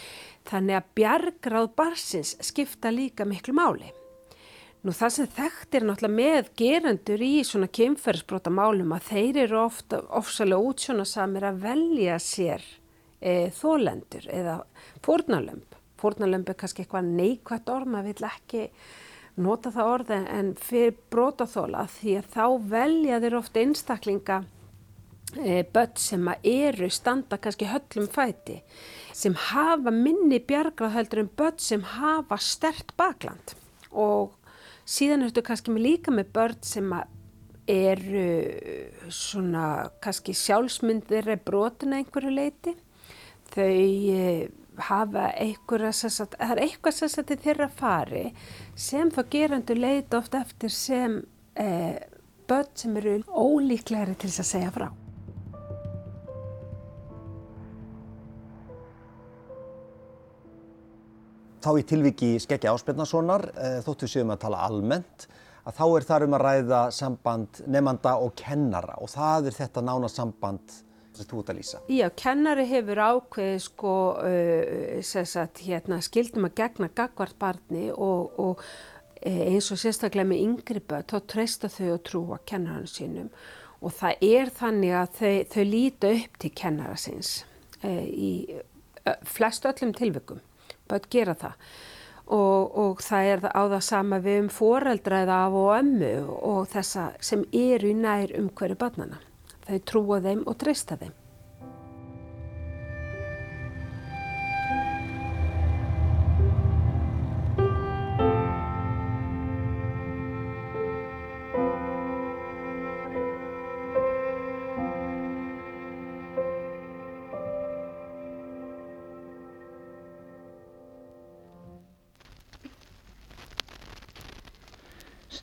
Þannig 0.46 0.80
að 0.80 0.90
bjargráð 1.00 1.70
barsins 1.78 2.36
skipta 2.44 2.92
líka 2.94 3.26
miklu 3.26 3.56
máli. 3.58 3.92
Nú 4.86 4.94
það 4.94 5.14
sem 5.16 5.30
þekkt 5.34 5.76
er 5.78 5.86
náttúrulega 5.88 6.14
með 6.20 6.50
gerendur 6.60 7.22
í 7.26 7.32
svona 7.48 7.70
kemferðsbrota 7.74 8.52
málum 8.54 8.92
að 8.94 9.08
þeir 9.08 9.40
eru 9.48 9.62
ofta 9.64 10.04
ofsalega 10.14 10.68
útsjónasamir 10.70 11.48
að 11.48 11.64
velja 11.64 12.20
sér 12.22 12.68
eh, 13.18 13.50
þólendur 13.56 14.28
eða 14.30 14.60
fórnalömp. 15.06 15.75
Fórnalömp 16.02 16.50
er 16.52 16.58
kannski 16.60 16.84
eitthvað 16.84 17.12
neikvægt 17.16 17.70
orð, 17.72 17.92
maður 17.92 18.12
vil 18.12 18.30
ekki 18.30 18.64
nota 19.42 19.72
það 19.74 19.92
orði 19.94 20.20
en 20.32 20.52
fyrir 20.60 20.96
brotaþóla 21.12 21.86
því 21.92 22.20
að 22.20 22.30
þá 22.36 22.46
velja 22.76 23.22
þeir 23.24 23.38
ofta 23.40 23.64
einstaklinga 23.64 24.38
e, 25.36 25.64
börn 25.76 25.98
sem 26.00 26.30
eru 26.40 26.90
standa 26.94 27.40
kannski 27.42 27.68
höllum 27.70 28.08
fæti 28.12 28.62
sem 29.16 29.36
hafa 29.50 29.92
minni 29.92 30.40
bjargrað 30.40 30.96
heldur 30.96 31.24
en 31.24 31.34
börn 31.40 31.60
sem 31.60 31.84
hafa 31.96 32.40
stert 32.44 32.96
bakland. 33.00 33.56
Og 33.92 34.36
síðan 34.88 35.28
ertu 35.28 35.44
kannski 35.46 35.74
með 35.74 35.88
líka 35.90 36.16
með 36.16 36.32
börn 36.36 36.64
sem 36.64 36.96
eru 37.68 38.28
svona 39.10 39.90
kannski 40.04 40.36
sjálfsmyndir 40.38 41.32
er 41.34 41.42
brotin 41.42 41.96
að 41.96 42.04
einhverju 42.04 42.34
leiti 42.36 42.76
þau 43.56 43.66
e, 43.66 44.26
hafa 44.90 45.30
einhverja 45.40 45.92
það 46.10 46.52
er 46.52 46.62
eitthvað 46.66 46.98
sem 46.98 47.14
þetta 47.14 47.38
þeirra 47.46 47.70
fari 47.70 48.26
sem 48.76 49.12
þá 49.12 49.22
gerandu 49.32 49.78
leita 49.78 50.20
oft 50.20 50.36
eftir 50.36 50.74
sem 50.74 51.22
eh, 51.56 51.98
börn 52.48 52.76
sem 52.76 52.98
eru 53.00 53.18
ólíklegri 53.30 54.16
til 54.20 54.30
þess 54.30 54.44
að 54.44 54.52
segja 54.52 54.76
frá. 54.76 54.88
Þá 61.66 61.72
í 61.82 61.86
tilviki 61.90 62.28
Skeggi 62.38 62.70
Áspjarnasonar, 62.70 63.48
eh, 63.58 63.80
þóttu 63.82 64.06
séum 64.06 64.30
að 64.36 64.44
tala 64.44 64.60
almennt, 64.68 65.26
að 65.66 65.80
þá 65.80 65.86
er 65.88 66.06
þar 66.06 66.26
um 66.28 66.36
að 66.38 66.44
ræða 66.46 66.82
samband 66.94 67.62
nefnanda 67.66 68.18
og 68.22 68.36
kennara 68.38 69.00
og 69.02 69.10
það 69.10 69.50
er 69.50 69.58
þetta 69.58 69.82
nána 69.82 70.10
samband 70.12 70.76
sem 71.20 71.30
þú 71.30 71.42
ert 71.42 71.54
að 71.54 71.60
lýsa. 71.60 71.84
Já, 71.92 72.08
kennari 72.22 72.66
hefur 72.70 73.02
ákveðið 73.10 73.62
sko 73.66 73.96
uh, 74.20 75.54
hérna, 75.66 76.02
skildum 76.04 76.50
að 76.50 76.58
gegna 76.60 76.92
gagvart 76.96 77.40
barni 77.42 77.90
og, 77.92 78.36
og 78.40 78.66
eins 79.26 79.72
og 79.74 79.80
sérstaklega 79.82 80.28
með 80.30 80.44
yngri 80.44 80.82
börn, 80.86 81.08
þá 81.10 81.18
treysta 81.32 81.70
þau 81.72 81.88
að 81.96 82.04
trúa 82.10 82.40
kennarann 82.46 82.90
sínum 82.90 83.32
og 83.82 83.94
það 83.94 84.24
er 84.26 84.52
þannig 84.54 84.96
að 84.98 85.18
þau, 85.20 85.34
þau 85.54 85.66
líta 85.70 86.14
upp 86.14 86.40
til 86.42 86.52
kennara 86.62 86.96
síns 87.00 87.34
uh, 87.84 88.06
í 88.06 88.32
uh, 88.54 89.18
flest 89.26 89.66
öllum 89.70 89.94
tilvikum, 89.98 90.42
börn 90.90 91.12
gera 91.14 91.38
það. 91.38 91.70
Og, 92.26 92.78
og 92.82 93.02
það 93.06 93.28
er 93.30 93.44
á 93.54 93.64
það 93.70 93.82
sama 93.86 94.18
við 94.18 94.40
um 94.42 94.48
foreldra 94.50 95.20
eða 95.22 95.36
af 95.46 95.58
og 95.60 95.68
ömmu 95.76 96.14
og 96.34 96.64
þessa 96.72 97.04
sem 97.22 97.44
eru 97.54 97.92
nær 97.94 98.34
um 98.40 98.48
hverju 98.50 98.78
barnana 98.82 99.20
þau 99.68 99.84
trúa 99.92 100.24
þeim 100.24 100.44
og 100.46 100.58
treysta 100.62 100.98
þeim. 101.02 101.14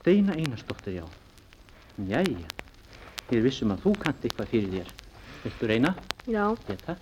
Steina 0.02 0.34
Einarsdóttir, 0.34 0.96
já. 0.98 1.06
Jæja 2.08 2.61
ég 3.30 3.38
er 3.38 3.44
vissum 3.46 3.72
að 3.74 3.84
þú 3.86 3.94
kannt 4.02 4.24
eitthvað 4.26 4.50
fyrir 4.52 4.72
þér. 4.76 4.92
Viltu 5.42 5.68
reyna? 5.70 5.94
Já. 6.30 6.44
Geta. 6.68 6.96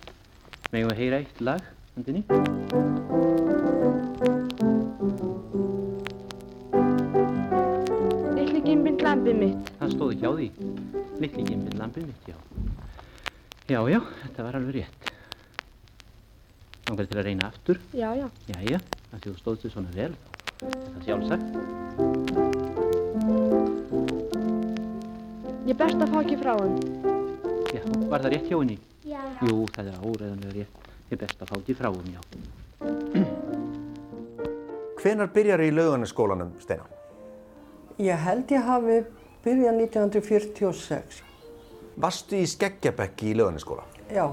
Megum 0.71 0.93
við 0.93 1.01
heyra 1.01 1.21
eitt 1.21 1.41
lag, 1.43 1.65
handinni? 1.97 2.23
Litli 8.37 8.61
gimbinn 8.65 9.01
lampið 9.03 9.41
mitt. 9.41 9.71
Það 9.79 9.95
stóð 9.95 10.13
ekki 10.15 10.29
á 10.29 10.33
því. 10.37 10.49
Litli 11.21 11.47
gimbinn 11.49 11.81
lampið 11.81 12.07
mitt, 12.11 12.29
já. 12.31 12.37
Já, 13.71 13.79
já, 13.87 13.99
þetta 14.23 14.47
var 14.47 14.59
alveg 14.59 14.79
rétt. 14.79 15.11
Langar 16.89 17.07
til 17.07 17.19
að 17.21 17.27
reyna 17.29 17.51
aftur? 17.51 17.83
Já, 17.95 18.09
já. 18.19 18.27
Jæja, 18.51 18.81
að 19.11 19.19
því 19.19 19.27
þú 19.29 19.35
stóðst 19.43 19.67
þið 19.67 19.75
svona 19.77 19.97
vel. 19.99 20.15
Það 20.61 20.79
er 20.79 21.05
sjálfsagt. 21.09 22.50
Ég 25.69 25.77
best 25.77 25.99
að 26.01 26.09
fá 26.13 26.19
ekki 26.23 26.37
frá 26.41 26.53
hann. 26.57 26.77
Já, 27.71 27.81
var 28.09 28.23
það 28.23 28.31
rétt 28.33 28.47
hjá 28.49 28.57
henni? 28.57 28.77
Já. 29.07 29.21
Jú, 29.45 29.57
það 29.75 29.89
er 29.91 29.99
áreðanlega 30.01 30.53
rétt. 30.57 30.87
Ég 31.11 31.19
best 31.21 31.41
að 31.43 31.51
fá 31.51 31.55
ekki 31.59 31.75
frá 31.77 31.89
henni, 31.93 32.13
já. 32.15 32.21
Hvenar 35.01 35.29
byrjar 35.33 35.63
í 35.65 35.71
laugarnaskólanum, 35.73 36.51
Steina? 36.61 36.85
Ég 38.01 38.17
held 38.25 38.51
ég 38.53 38.65
hafi 38.65 38.97
byrjað 39.45 39.79
1946. 39.85 41.21
Varstu 42.01 42.39
í 42.41 42.47
skeggjabekki 42.49 43.31
í 43.33 43.37
laugarnaskóla? 43.37 43.85
Já, 44.13 44.27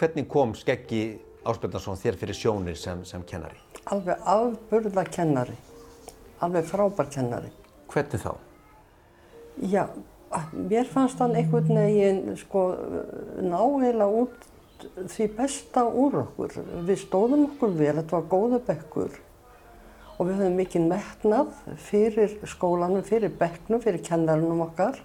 Hvernig 0.00 0.30
kom 0.32 0.54
skeggi 0.56 1.18
Ásbjörnarsson 1.44 1.98
þér 2.00 2.16
fyrir 2.20 2.36
sjónir 2.36 2.76
sem, 2.76 3.02
sem 3.04 3.20
kennari? 3.28 3.58
alveg 3.90 4.16
afburða 4.28 5.02
kennari. 5.12 5.56
Alveg 6.40 6.64
frábær 6.68 7.08
kennari. 7.12 7.50
Hvernig 7.92 8.20
þá? 8.22 8.32
Já, 9.60 9.88
mér 10.52 10.86
fannst 10.88 11.18
hann 11.20 11.34
einhvern 11.36 11.76
veginn 11.76 12.36
sko 12.40 12.62
náheila 13.44 14.06
út 14.08 14.46
því 15.10 15.26
besta 15.36 15.82
úr 15.84 16.22
okkur. 16.22 16.54
Við 16.88 17.02
stóðum 17.02 17.48
okkur 17.50 17.74
vel, 17.76 17.96
þetta 17.98 18.16
var 18.16 18.30
góða 18.30 18.60
bekkur 18.70 19.18
og 20.20 20.28
við 20.28 20.36
höfum 20.40 20.56
mikinn 20.60 20.88
metnað 20.88 21.52
fyrir 21.80 22.32
skólanum, 22.48 23.02
fyrir 23.04 23.32
bekknum, 23.40 23.80
fyrir 23.80 24.02
kennarunum 24.04 24.62
okkar 24.66 24.98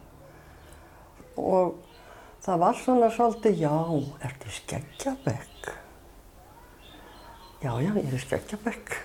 og 1.40 1.76
það 2.44 2.62
var 2.64 2.80
svona 2.80 3.10
svolítið, 3.12 3.60
já, 3.64 3.76
ertu 4.28 4.52
skeggjabekk? 4.60 5.70
Já, 7.64 7.72
já, 7.82 7.92
ég 7.98 8.14
er 8.14 8.24
skeggjabekk. 8.24 8.96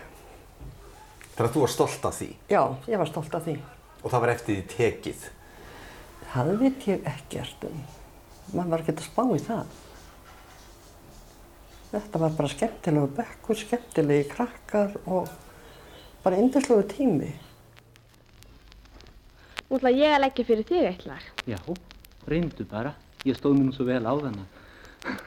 Þannig 1.35 1.47
að 1.49 1.55
þú 1.55 1.63
var 1.65 1.71
stolt 1.73 2.05
af 2.11 2.17
því 2.19 2.27
Já, 2.51 2.63
ég 2.91 3.01
var 3.01 3.09
stolt 3.09 3.35
af 3.39 3.47
því. 3.47 3.55
og 4.03 4.11
það 4.11 4.21
var 4.21 4.33
eftir 4.35 4.59
því 4.59 4.65
tekið. 4.75 5.29
Það 6.31 6.51
veit 6.61 6.85
ég 6.87 7.07
ekkert 7.11 7.65
um. 7.67 7.79
Mann 8.55 8.71
var 8.71 8.83
ekki 8.83 8.95
að 8.95 9.07
spá 9.07 9.23
í 9.35 9.39
það. 9.43 9.67
Þetta 11.91 12.21
var 12.23 12.35
bara 12.39 12.51
skemmtilegu 12.53 13.09
bekkur, 13.17 13.59
skemmtilegi 13.59 14.29
krakkar 14.31 14.93
og 15.11 15.31
bara 16.23 16.39
yndislegu 16.39 16.85
tími. 16.93 17.31
Þú 19.67 19.79
ætla 19.79 19.91
að 19.91 19.99
ég 19.99 20.15
að 20.15 20.23
leggja 20.23 20.47
fyrir 20.47 20.67
þig 20.69 20.87
eitthvað? 20.87 21.25
Já, 21.51 21.59
reyndu 22.31 22.65
bara. 22.71 22.93
Ég 23.27 23.35
stóð 23.39 23.57
mér 23.59 23.67
nú 23.67 23.75
svo 23.75 23.85
vel 23.89 24.07
á 24.07 24.15
þann 24.15 24.39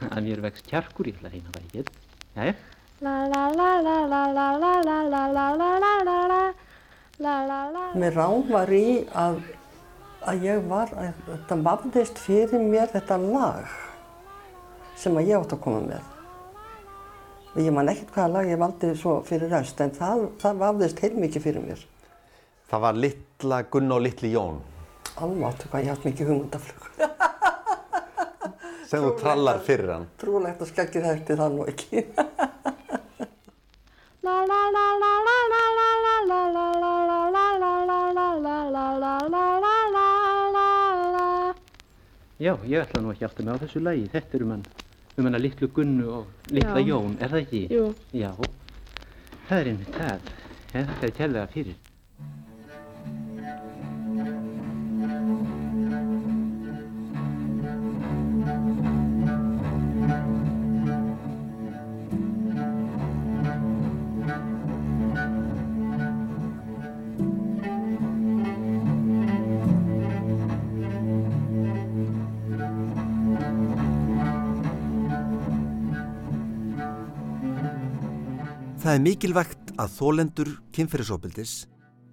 að 0.08 0.20
mér 0.24 0.40
vext 0.44 0.64
kjarkur, 0.70 1.08
ég 1.08 1.16
ætla 1.18 1.28
að 1.28 1.34
reyna 1.36 1.50
það 1.52 1.62
ekki. 1.64 1.80
Jæja? 2.38 2.54
Mér 8.00 8.12
ráð 8.16 8.40
var 8.52 8.72
í 8.72 8.86
að 9.12 9.34
að 10.30 10.44
ég 10.48 10.66
var, 10.70 10.92
að 10.96 11.22
þetta 11.28 11.58
vafðist 11.68 12.20
fyrir 12.22 12.62
mér 12.64 12.90
þetta 12.92 13.18
lag 13.22 13.72
sem 14.98 15.16
að 15.18 15.30
ég 15.30 15.40
átt 15.40 15.56
að 15.56 15.64
koma 15.64 15.80
með. 15.84 16.12
Og 17.54 17.58
ég 17.62 17.74
man 17.74 17.90
ekkert 17.90 18.14
hvaða 18.14 18.32
lag 18.34 18.50
ég 18.50 18.60
valdi 18.60 18.92
svo 18.98 19.16
fyrir 19.26 19.52
rest, 19.52 19.80
en 19.80 19.94
það, 19.94 20.28
það 20.42 20.62
vafðist 20.62 21.02
heilmikið 21.04 21.46
fyrir 21.48 21.66
mér. 21.66 21.82
Það 22.70 22.86
var 22.86 23.02
litla 23.04 23.60
Gunn 23.70 23.92
og 23.94 24.00
litli 24.02 24.32
Jón 24.32 24.62
Almáttu 25.14 25.68
hvað 25.70 25.84
ég 25.84 25.92
haft 25.92 26.06
mikið 26.08 26.30
hugmyndaflug. 26.32 26.86
sem 28.90 29.04
þú 29.04 29.12
trallar 29.20 29.60
fyrir 29.62 29.92
hann. 29.94 30.08
Trúlegt 30.18 30.62
að 30.64 30.72
skeggið 30.72 31.06
hætti 31.06 31.36
það 31.38 31.54
nú 31.54 31.68
ekki. 31.70 32.02
La 34.26 34.40
la 34.48 34.60
la 34.74 34.86
la 35.02 35.13
já, 42.44 42.54
ég 42.68 42.80
ætla 42.82 43.00
nú 43.02 43.12
ekki 43.14 43.24
aftur 43.28 43.46
með 43.46 43.56
á 43.56 43.62
þessu 43.64 43.80
lagi. 43.84 44.04
Þetta 44.12 44.36
er 44.38 44.44
um 44.44 44.52
hann, 44.54 44.64
um 45.16 45.28
hann 45.28 45.38
að 45.38 45.44
litlu 45.46 45.68
Gunnu 45.76 46.10
og 46.18 46.52
litla 46.52 46.82
Já. 46.82 46.88
Jón, 46.90 47.16
er 47.20 47.32
það 47.32 47.42
ekki? 47.44 47.62
Jú. 47.72 47.86
Já, 48.20 48.30
það 49.48 49.58
er 49.60 49.70
einmitt 49.72 49.98
það. 49.98 50.30
Þakka 50.74 51.00
þér 51.00 51.14
kærlega 51.20 51.46
fyrir. 51.54 51.76
Það 78.94 79.00
er 79.00 79.08
mikilvægt 79.08 79.70
að 79.82 79.94
þólendur 79.96 80.48
kynferðisofbildis 80.70 81.52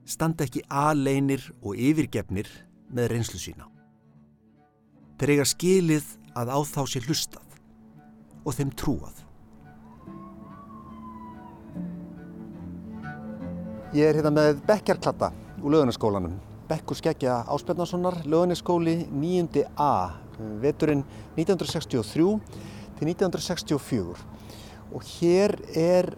standa 0.09 0.47
ekki 0.47 0.63
aleinir 0.65 1.43
og 1.61 1.75
yfirgefnir 1.77 2.47
með 2.89 3.11
reynslu 3.11 3.37
sína. 3.37 3.67
Þeir 5.21 5.31
eiga 5.35 5.45
skilið 5.45 6.07
að 6.41 6.49
á 6.49 6.59
þá 6.65 6.79
sé 6.89 7.01
hlustað 7.05 7.59
og 8.41 8.55
þeim 8.57 8.71
trúað. 8.81 9.19
Ég 13.93 14.09
er 14.09 14.17
hérna 14.17 14.33
með 14.39 14.65
bekkjarklatta 14.71 15.29
úr 15.61 15.75
lögunaskólanum. 15.75 16.33
Bekkur 16.65 16.97
skeggja 16.97 17.43
Áspjarnasonar, 17.45 18.23
lögunaskóli 18.25 19.03
9. 19.05 19.67
A, 19.77 20.17
veturinn 20.65 21.05
1963 21.37 22.25
til 22.97 23.13
1964. 23.13 24.27
Og 24.97 25.09
hér 25.19 25.59
er 25.77 26.13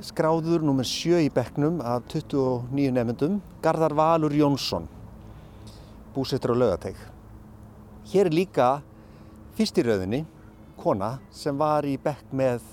skráður 0.00 0.62
nummer 0.64 0.86
7 0.86 1.20
í 1.26 1.28
bekknum 1.32 1.80
af 1.84 2.06
29 2.10 2.92
nefndum, 2.96 3.40
Garðar 3.62 3.94
Valur 3.98 4.32
Jónsson, 4.34 4.88
búsettur 6.14 6.54
á 6.54 6.56
laugateg. 6.56 6.96
Hér 8.12 8.30
er 8.30 8.34
líka 8.34 8.68
fyrst 9.56 9.78
í 9.78 9.84
rauðinni, 9.86 10.24
kona 10.80 11.18
sem 11.34 11.58
var 11.58 11.86
í 11.86 11.98
bekk 12.00 12.32
með 12.32 12.64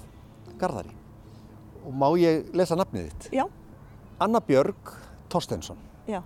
Garðari. 0.60 0.96
Og 1.86 1.96
má 1.96 2.08
ég 2.20 2.50
lesa 2.56 2.78
nafnið 2.80 3.10
þitt? 3.10 3.30
Já. 3.36 3.46
Anna 4.20 4.42
Björg 4.44 4.94
Torstensson. 5.32 5.80
Já. 6.10 6.22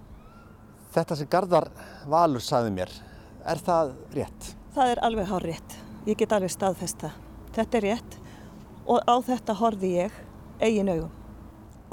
Þetta 0.94 1.18
sem 1.18 1.30
Garðar 1.30 1.70
Valur 2.10 2.44
sagði 2.44 2.74
mér, 2.76 2.92
er 3.46 3.62
það 3.66 3.96
rétt? 4.14 4.54
Það 4.74 4.94
er 4.94 5.02
alveg 5.10 5.30
hár 5.30 5.46
rétt. 5.46 5.80
Ég 6.10 6.20
get 6.20 6.34
alveg 6.36 6.54
staðfest 6.54 7.02
það. 7.04 7.18
Þetta 7.54 7.80
er 7.80 7.86
rétt 7.88 8.20
og 8.90 9.04
á 9.08 9.16
þetta 9.24 9.56
horfi 9.56 9.92
ég 9.96 10.16
eigin 10.60 10.92
augum. 10.94 11.10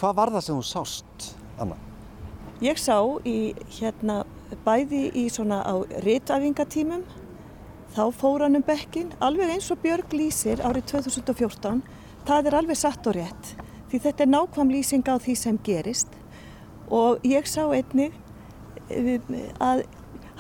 Hvað 0.01 0.17
var 0.17 0.35
það 0.35 0.45
sem 0.47 0.59
þú 0.61 0.67
sást, 0.67 1.31
Anna? 1.61 1.77
Ég 2.61 2.79
sá 2.81 2.97
í 3.25 3.55
hérna 3.79 4.23
bæði 4.65 5.07
í 5.17 5.27
svona 5.33 5.63
á 5.63 5.75
ritæfingatímum 6.05 7.05
þá 7.95 8.03
fór 8.15 8.45
hann 8.45 8.59
um 8.59 8.65
bekkin 8.67 9.13
alveg 9.23 9.55
eins 9.55 9.71
og 9.73 9.81
Björg 9.83 10.13
lýsir 10.15 10.63
árið 10.63 10.91
2014 10.93 11.83
það 12.29 12.51
er 12.51 12.57
alveg 12.61 12.79
satt 12.79 13.07
og 13.11 13.17
rétt 13.17 13.55
því 13.91 14.03
þetta 14.07 14.25
er 14.25 14.33
nákvæm 14.35 14.73
lýsing 14.75 15.07
á 15.11 15.17
því 15.19 15.37
sem 15.39 15.59
gerist 15.67 16.15
og 16.91 17.23
ég 17.27 17.47
sá 17.51 17.63
einnig 17.67 18.15
um, 18.91 19.39
að 19.63 19.85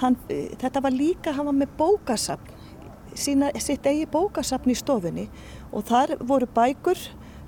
hann, 0.02 0.16
þetta 0.28 0.82
var 0.82 0.94
líka, 0.94 1.34
hann 1.34 1.50
var 1.50 1.58
með 1.58 1.74
bókasafn 1.78 2.58
sína, 3.18 3.50
sitt 3.58 3.86
eigi 3.86 4.06
bókasafn 4.10 4.70
í 4.70 4.78
stofunni 4.78 5.26
og 5.74 5.86
þar 5.90 6.16
voru 6.22 6.46
bækur 6.54 6.98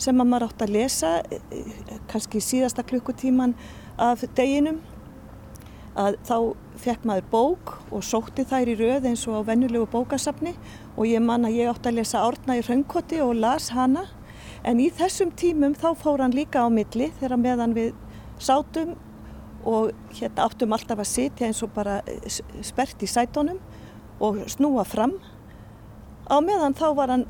sem 0.02 0.18
að 0.22 0.30
maður 0.32 0.48
átt 0.48 0.64
að 0.66 0.74
lesa 0.76 1.10
eh, 1.30 1.76
kannski 2.10 2.40
síðasta 2.42 2.84
klukkutíman 2.88 3.54
af 4.02 4.24
deginum 4.38 4.80
að 5.98 6.16
þá 6.24 6.36
fekk 6.82 7.02
maður 7.08 7.26
bók 7.32 7.72
og 7.92 8.02
sótti 8.06 8.46
þær 8.48 8.70
í 8.72 8.76
röð 8.80 9.06
eins 9.10 9.26
og 9.28 9.42
á 9.44 9.48
vennulegu 9.50 9.86
bókasafni 9.92 10.54
og 10.96 11.04
ég 11.06 11.20
man 11.22 11.44
að 11.48 11.58
ég 11.60 11.68
átti 11.72 11.90
að 11.90 11.98
lesa 12.00 12.22
Árna 12.24 12.56
í 12.58 12.62
Röngkoti 12.64 13.20
og 13.24 13.34
las 13.42 13.68
hana 13.76 14.06
en 14.64 14.80
í 14.80 14.88
þessum 14.94 15.34
tímum 15.36 15.74
þá 15.76 15.90
fór 16.00 16.22
hann 16.24 16.34
líka 16.36 16.64
á 16.64 16.68
milli 16.72 17.10
þegar 17.20 17.36
meðan 17.44 17.76
við 17.76 17.92
sátum 18.42 18.94
og 19.68 19.92
hérna 20.16 20.48
áttum 20.48 20.72
alltaf 20.74 20.98
að 21.04 21.10
sitja 21.12 21.46
eins 21.50 21.60
og 21.62 21.70
bara 21.76 22.00
s- 22.26 22.40
spert 22.66 23.02
í 23.04 23.06
sætunum 23.10 23.60
og 24.22 24.40
snúa 24.50 24.82
fram. 24.86 25.12
Á 26.26 26.36
meðan 26.42 26.74
þá 26.78 26.86
var 26.98 27.12
hann 27.14 27.26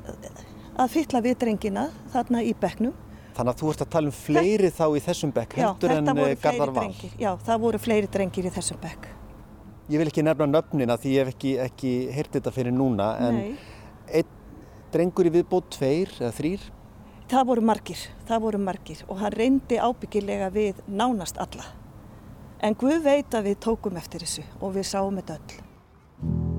að 0.77 0.93
fylla 0.97 1.23
við 1.25 1.39
drengina 1.43 1.87
þarna 2.13 2.43
í 2.45 2.53
bekknum. 2.59 2.95
Þannig 3.33 3.55
að 3.55 3.63
þú 3.63 3.73
ert 3.73 3.83
að 3.85 3.91
tala 3.95 4.11
um 4.11 4.17
fleiri 4.17 4.71
þá 4.73 4.85
í 4.93 5.01
þessum 5.07 5.33
bekk 5.33 5.57
heldur 5.57 5.95
en 5.95 6.13
eh, 6.13 6.35
Garðar 6.41 6.73
Val. 6.73 6.83
drengir. 6.83 7.15
Já, 7.21 7.31
það 7.47 7.65
voru 7.65 7.81
fleiri 7.81 8.11
drengir 8.13 8.49
í 8.49 8.53
þessum 8.53 8.81
bekk. 8.83 9.09
Ég 9.93 10.01
vil 10.01 10.09
ekki 10.11 10.25
nefna 10.25 10.49
nöfnina 10.51 10.99
því 11.01 11.15
ég 11.17 11.25
hef 11.25 11.35
ekki, 11.35 11.55
ekki 11.65 11.93
heyrt 12.13 12.37
þetta 12.37 12.53
fyrir 12.55 12.77
núna 12.77 13.09
en 13.25 13.41
einn 14.13 14.39
drengur 14.93 15.29
í 15.29 15.33
viðbót, 15.33 15.73
tveir 15.73 16.13
eða 16.21 16.33
þrýr. 16.37 16.69
Það 17.33 17.47
voru 17.49 17.65
margir, 17.65 18.07
það 18.29 18.45
voru 18.45 18.61
margir 18.61 19.05
og 19.09 19.23
hann 19.23 19.33
reyndi 19.33 19.81
ábyggilega 19.81 20.53
við 20.53 20.85
nánast 20.87 21.41
alla. 21.41 21.65
En 22.63 22.77
Guð 22.79 23.01
veit 23.03 23.35
að 23.35 23.49
við 23.51 23.61
tókum 23.65 23.97
eftir 23.99 24.23
þessu 24.23 24.45
og 24.61 24.77
við 24.77 24.91
sáum 24.93 25.17
þetta 25.19 25.41
öll. 25.41 26.52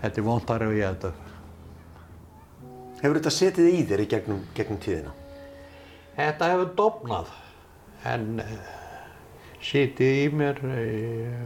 Þetta 0.00 0.20
er 0.20 0.24
vondar 0.24 0.64
ef 0.64 0.72
ég 0.76 0.94
þetta. 0.94 1.10
Hefur 3.00 3.16
þetta 3.18 3.32
setið 3.32 3.66
í 3.68 3.80
þér 3.88 4.02
í 4.02 4.06
gegnum, 4.12 4.40
gegnum 4.56 4.78
tíðina? 4.80 5.12
Þetta 6.16 6.48
hefur 6.52 6.70
dofnað 6.76 7.32
en 8.08 8.42
uh, 8.44 8.54
sitið 9.64 10.20
í 10.22 10.26
mér. 10.36 10.60
Uh, 10.64 11.44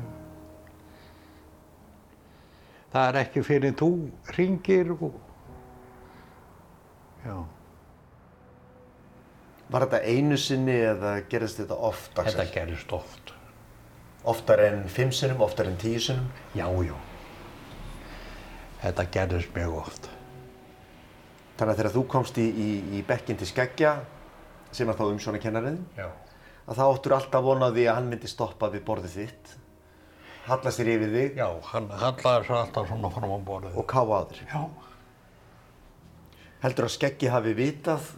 það 2.94 3.08
er 3.10 3.20
ekki 3.24 3.42
fyrir 3.46 3.74
þú 3.78 3.90
ringir 4.38 4.94
og 4.94 5.14
já. 7.24 7.36
Var 9.74 9.86
þetta 9.86 10.02
einu 10.06 10.36
sinni 10.38 10.76
eða 10.90 11.16
gerðist 11.30 11.58
þetta 11.62 11.80
oft? 11.88 12.12
Axel? 12.14 12.36
Þetta 12.36 12.52
gerist 12.54 12.94
oft. 12.94 13.34
Oftar 14.30 14.62
en 14.68 14.86
fimm 14.88 15.10
sinnum, 15.12 15.42
oftar 15.44 15.66
en 15.70 15.78
tíu 15.80 15.98
sinnum? 16.02 16.30
Já, 16.54 16.68
já. 16.86 16.94
Þetta 18.84 19.06
gerist 19.14 19.54
mjög 19.56 19.78
oft. 19.80 20.10
Þannig 21.56 21.70
að 21.72 21.78
þegar 21.78 21.94
þú 21.94 22.02
komst 22.12 22.38
í, 22.42 22.44
í, 22.44 22.68
í 22.98 23.02
bekkin 23.06 23.38
til 23.40 23.48
skeggja, 23.48 23.94
sem 24.74 24.90
er 24.90 24.98
þá 24.98 25.04
umsjónakennarinn, 25.06 25.78
að 26.04 26.80
þá 26.80 26.82
áttur 26.84 27.14
alltaf 27.16 27.44
vonaði 27.46 27.86
að 27.88 28.00
hann 28.00 28.10
myndi 28.10 28.28
stoppa 28.28 28.68
við 28.72 28.84
borðið 28.88 29.14
þitt, 29.20 29.54
halla 30.48 30.72
sér 30.74 30.90
yfir 30.96 31.14
þig 31.14 31.38
Já, 31.40 31.46
hann 31.70 31.88
hallaði 32.02 32.48
sér 32.50 32.58
alltaf 32.58 32.90
svona 32.90 33.12
fram 33.14 33.32
á 33.32 33.38
borðið. 33.46 33.78
og 33.80 33.86
þér. 33.94 34.42
Já. 34.50 34.60
Heldur 36.64 36.88
að 36.88 36.94
skeggi 36.98 37.32
hafi 37.32 37.54
vitað 37.56 38.12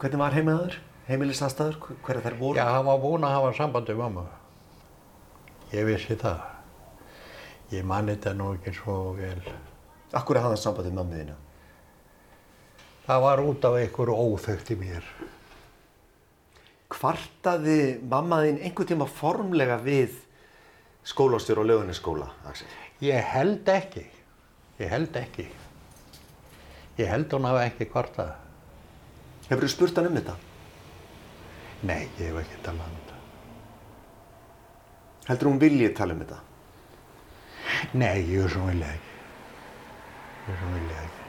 hvernig 0.00 0.20
var 0.22 0.34
heimaður, 0.34 0.80
heimilisastaður, 1.08 1.78
hverja 2.06 2.24
þær 2.26 2.38
voru? 2.40 2.58
Já, 2.58 2.66
hann 2.72 2.86
var 2.88 3.00
búinn 3.02 3.26
að 3.26 3.36
hafa 3.36 3.54
samband 3.58 3.90
við 3.90 4.02
mamma. 4.02 4.26
Ég 5.72 5.86
vissi 5.86 6.16
það. 6.18 6.44
Ég 7.74 7.84
man 7.84 8.08
þetta 8.08 8.32
nú 8.34 8.54
ekki 8.56 8.72
svo 8.72 9.12
vel. 9.18 9.42
Akkur 10.16 10.40
hafði 10.40 10.54
hann 10.54 10.62
samband 10.62 10.88
við 10.88 10.96
mömmu 10.96 11.18
þína? 11.20 11.36
Það 13.08 13.24
var 13.24 13.42
út 13.44 13.66
af 13.68 13.76
einhverju 13.80 14.16
óþögt 14.24 14.72
í 14.72 14.78
mér. 14.80 15.04
Kvartaði 16.92 17.78
mamma 18.08 18.42
þín 18.44 18.62
einhvern 18.64 18.90
tíma 18.92 19.08
formlega 19.08 19.78
við 19.84 20.16
skólastjór 21.08 21.62
og 21.62 21.68
lögunisskóla, 21.68 22.28
Axel? 22.48 22.68
Ég 23.04 23.24
held 23.32 23.68
ekki. 23.68 24.04
Ég 24.78 24.92
held 24.92 25.16
ekki. 25.16 25.46
Ég 26.98 27.08
held 27.08 27.32
hún 27.32 27.48
hafi 27.48 27.64
ekki 27.66 27.88
kvartað. 27.92 28.34
Hefur 29.48 29.64
þú 29.64 29.72
spurt 29.72 30.00
hann 30.00 30.08
um 30.10 30.18
þetta? 30.18 30.36
Nei, 31.88 32.08
ég 32.18 32.32
hef 32.32 32.40
ekki 32.42 32.62
talað 32.64 32.88
um 32.88 32.96
þetta. 32.98 33.20
Heldur 35.28 35.50
hún 35.52 35.60
viljið 35.62 35.94
tala 35.96 36.16
um 36.16 36.24
þetta? 36.24 36.40
Nei, 38.00 38.24
ég 38.32 38.44
er 38.44 38.52
svo 38.52 38.66
vilja 38.66 38.90
ekki. 38.96 39.17
Er 40.48 40.56
svo 40.56 40.68
vilja 40.72 41.00
ekki. 41.04 41.24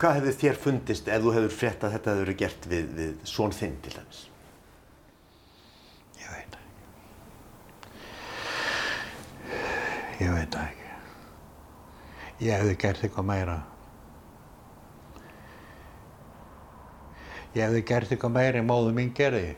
Hvað 0.00 0.14
hefði 0.18 0.32
þér 0.40 0.56
fundist 0.60 1.08
ef 1.12 1.22
þú 1.22 1.32
hefur 1.34 1.52
frétt 1.52 1.84
að 1.84 1.92
þetta 1.94 2.10
hefur 2.12 2.24
verið 2.24 2.38
gert 2.40 2.68
við, 2.70 2.86
við 2.96 3.10
svon 3.28 3.52
þinn 3.54 3.76
til 3.84 3.92
dæmis? 3.94 4.20
Ég 6.22 6.28
veit 6.32 6.56
ekki. 6.58 6.72
Ég 10.24 10.32
veit 10.32 10.56
ekki. 10.62 10.88
Ég 12.44 12.62
hefði 12.62 12.76
gert 12.82 13.04
eitthvað 13.04 13.28
meira. 13.28 13.58
Ég 17.54 17.62
hefði 17.62 17.82
gert 17.86 18.14
eitthvað 18.14 18.34
meira 18.34 18.58
en 18.62 18.66
móðu 18.66 18.94
mín 18.96 19.12
gerði. 19.14 19.52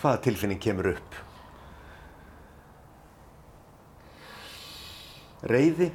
Hvaða 0.00 0.22
tilfinning 0.24 0.62
kemur 0.62 0.88
upp? 0.96 1.20
Reyði? 5.52 5.92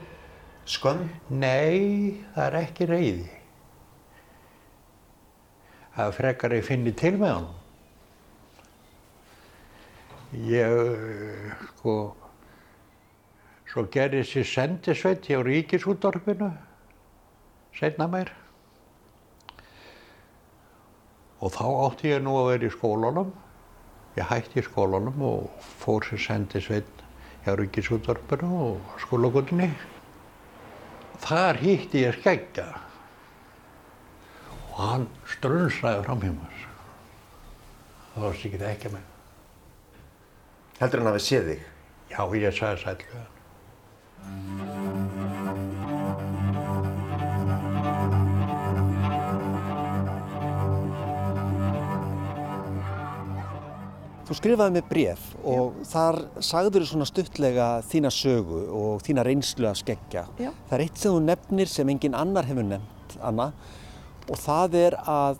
Skömm? 0.67 1.07
Nei, 1.31 2.23
það 2.35 2.45
er 2.45 2.57
ekki 2.61 2.87
reyði. 2.89 3.29
Það 5.95 6.11
frekar 6.19 6.53
ég 6.53 6.65
finni 6.67 6.93
til 6.93 7.15
með 7.17 7.31
honum. 7.37 7.55
Ég, 10.51 11.55
sko, 11.71 11.93
svo 13.71 13.85
gerði 13.93 14.25
þessi 14.25 14.43
sendisveit 14.51 15.25
hjá 15.31 15.39
Ríkisúttorfinu, 15.47 16.51
setna 17.79 18.09
meir. 18.11 18.33
Og 21.39 21.53
þá 21.55 21.65
átti 21.87 22.11
ég 22.11 22.23
nú 22.25 22.35
að 22.41 22.51
vera 22.51 22.67
í 22.67 22.73
skólanum. 22.75 23.31
Ég 24.17 24.27
hætti 24.27 24.59
í 24.59 24.65
skólanum 24.67 25.21
og 25.31 25.67
fór 25.79 26.05
sér 26.05 26.25
sendisveit 26.27 27.05
hjá 27.45 27.55
Ríkisúttorfinu 27.55 28.65
og 28.67 28.97
skólagutinni. 29.07 29.71
Þar 31.23 31.55
hitti 31.61 32.03
ég 32.05 32.13
skeggja 32.19 32.67
og 34.51 34.75
hann 34.77 35.05
strunsaði 35.33 36.03
fram 36.05 36.21
hjá 36.23 36.33
mér. 36.35 36.57
Það 38.13 38.21
var 38.27 38.35
sikið 38.41 38.67
ekki 38.71 38.87
með. 38.93 39.05
Heldur 40.77 40.99
hann 41.01 41.11
hafi 41.11 41.23
séð 41.25 41.43
þig? 41.53 41.61
Já, 42.13 42.21
ég 42.37 42.53
sagði 42.59 42.85
við 42.85 43.17
hann. 43.17 43.33
Þú 54.27 54.35
skrifaði 54.35 54.75
með 54.75 54.87
bref 54.89 55.27
og 55.47 55.75
þar 55.87 56.17
sagður 56.43 56.83
þú 56.83 56.87
svona 56.89 57.05
stuttlega 57.07 57.67
þína 57.87 58.09
sögu 58.11 58.63
og 58.75 59.03
þína 59.05 59.23
reynslu 59.23 59.69
af 59.69 59.77
skeggja. 59.79 60.25
Já. 60.35 60.49
Það 60.67 60.73
er 60.75 60.83
eitt 60.83 60.99
sem 60.99 61.13
þú 61.15 61.21
nefnir 61.23 61.71
sem 61.71 61.91
engin 61.93 62.17
annar 62.17 62.49
hefur 62.49 62.67
nefnt, 62.67 63.15
Anna, 63.23 63.53
og 64.27 64.41
það 64.43 64.75
er 64.81 64.97
að 65.07 65.39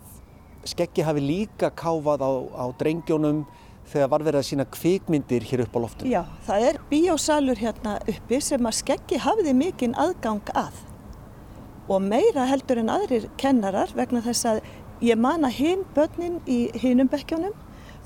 skeggi 0.72 1.04
hafi 1.04 1.20
líka 1.20 1.68
káfað 1.76 2.24
á, 2.24 2.32
á 2.32 2.64
drengjónum 2.80 3.44
þegar 3.92 4.10
var 4.14 4.24
verið 4.24 4.40
að 4.40 4.48
sína 4.54 4.68
kvikmyndir 4.72 5.44
hér 5.50 5.66
upp 5.66 5.76
á 5.76 5.80
loftinu. 5.84 6.14
Já, 6.16 6.22
það 6.48 6.66
er 6.70 6.80
bíósalur 6.88 7.60
hérna 7.60 7.98
uppi 8.08 8.40
sem 8.44 8.72
að 8.72 8.80
skeggi 8.80 9.20
hafiði 9.20 9.56
mikinn 9.66 9.96
aðgang 10.00 10.48
að 10.56 10.80
og 11.92 12.04
meira 12.04 12.48
heldur 12.48 12.80
en 12.80 12.92
aðrir 12.92 13.28
kennarar 13.40 13.92
vegna 13.96 14.24
þess 14.24 14.48
að 14.48 14.64
ég 15.04 15.20
man 15.20 15.44
að 15.44 15.60
hinn 15.60 15.88
börnin 15.96 16.40
í 16.48 16.66
hinnum 16.80 17.08
bekkjónum 17.12 17.56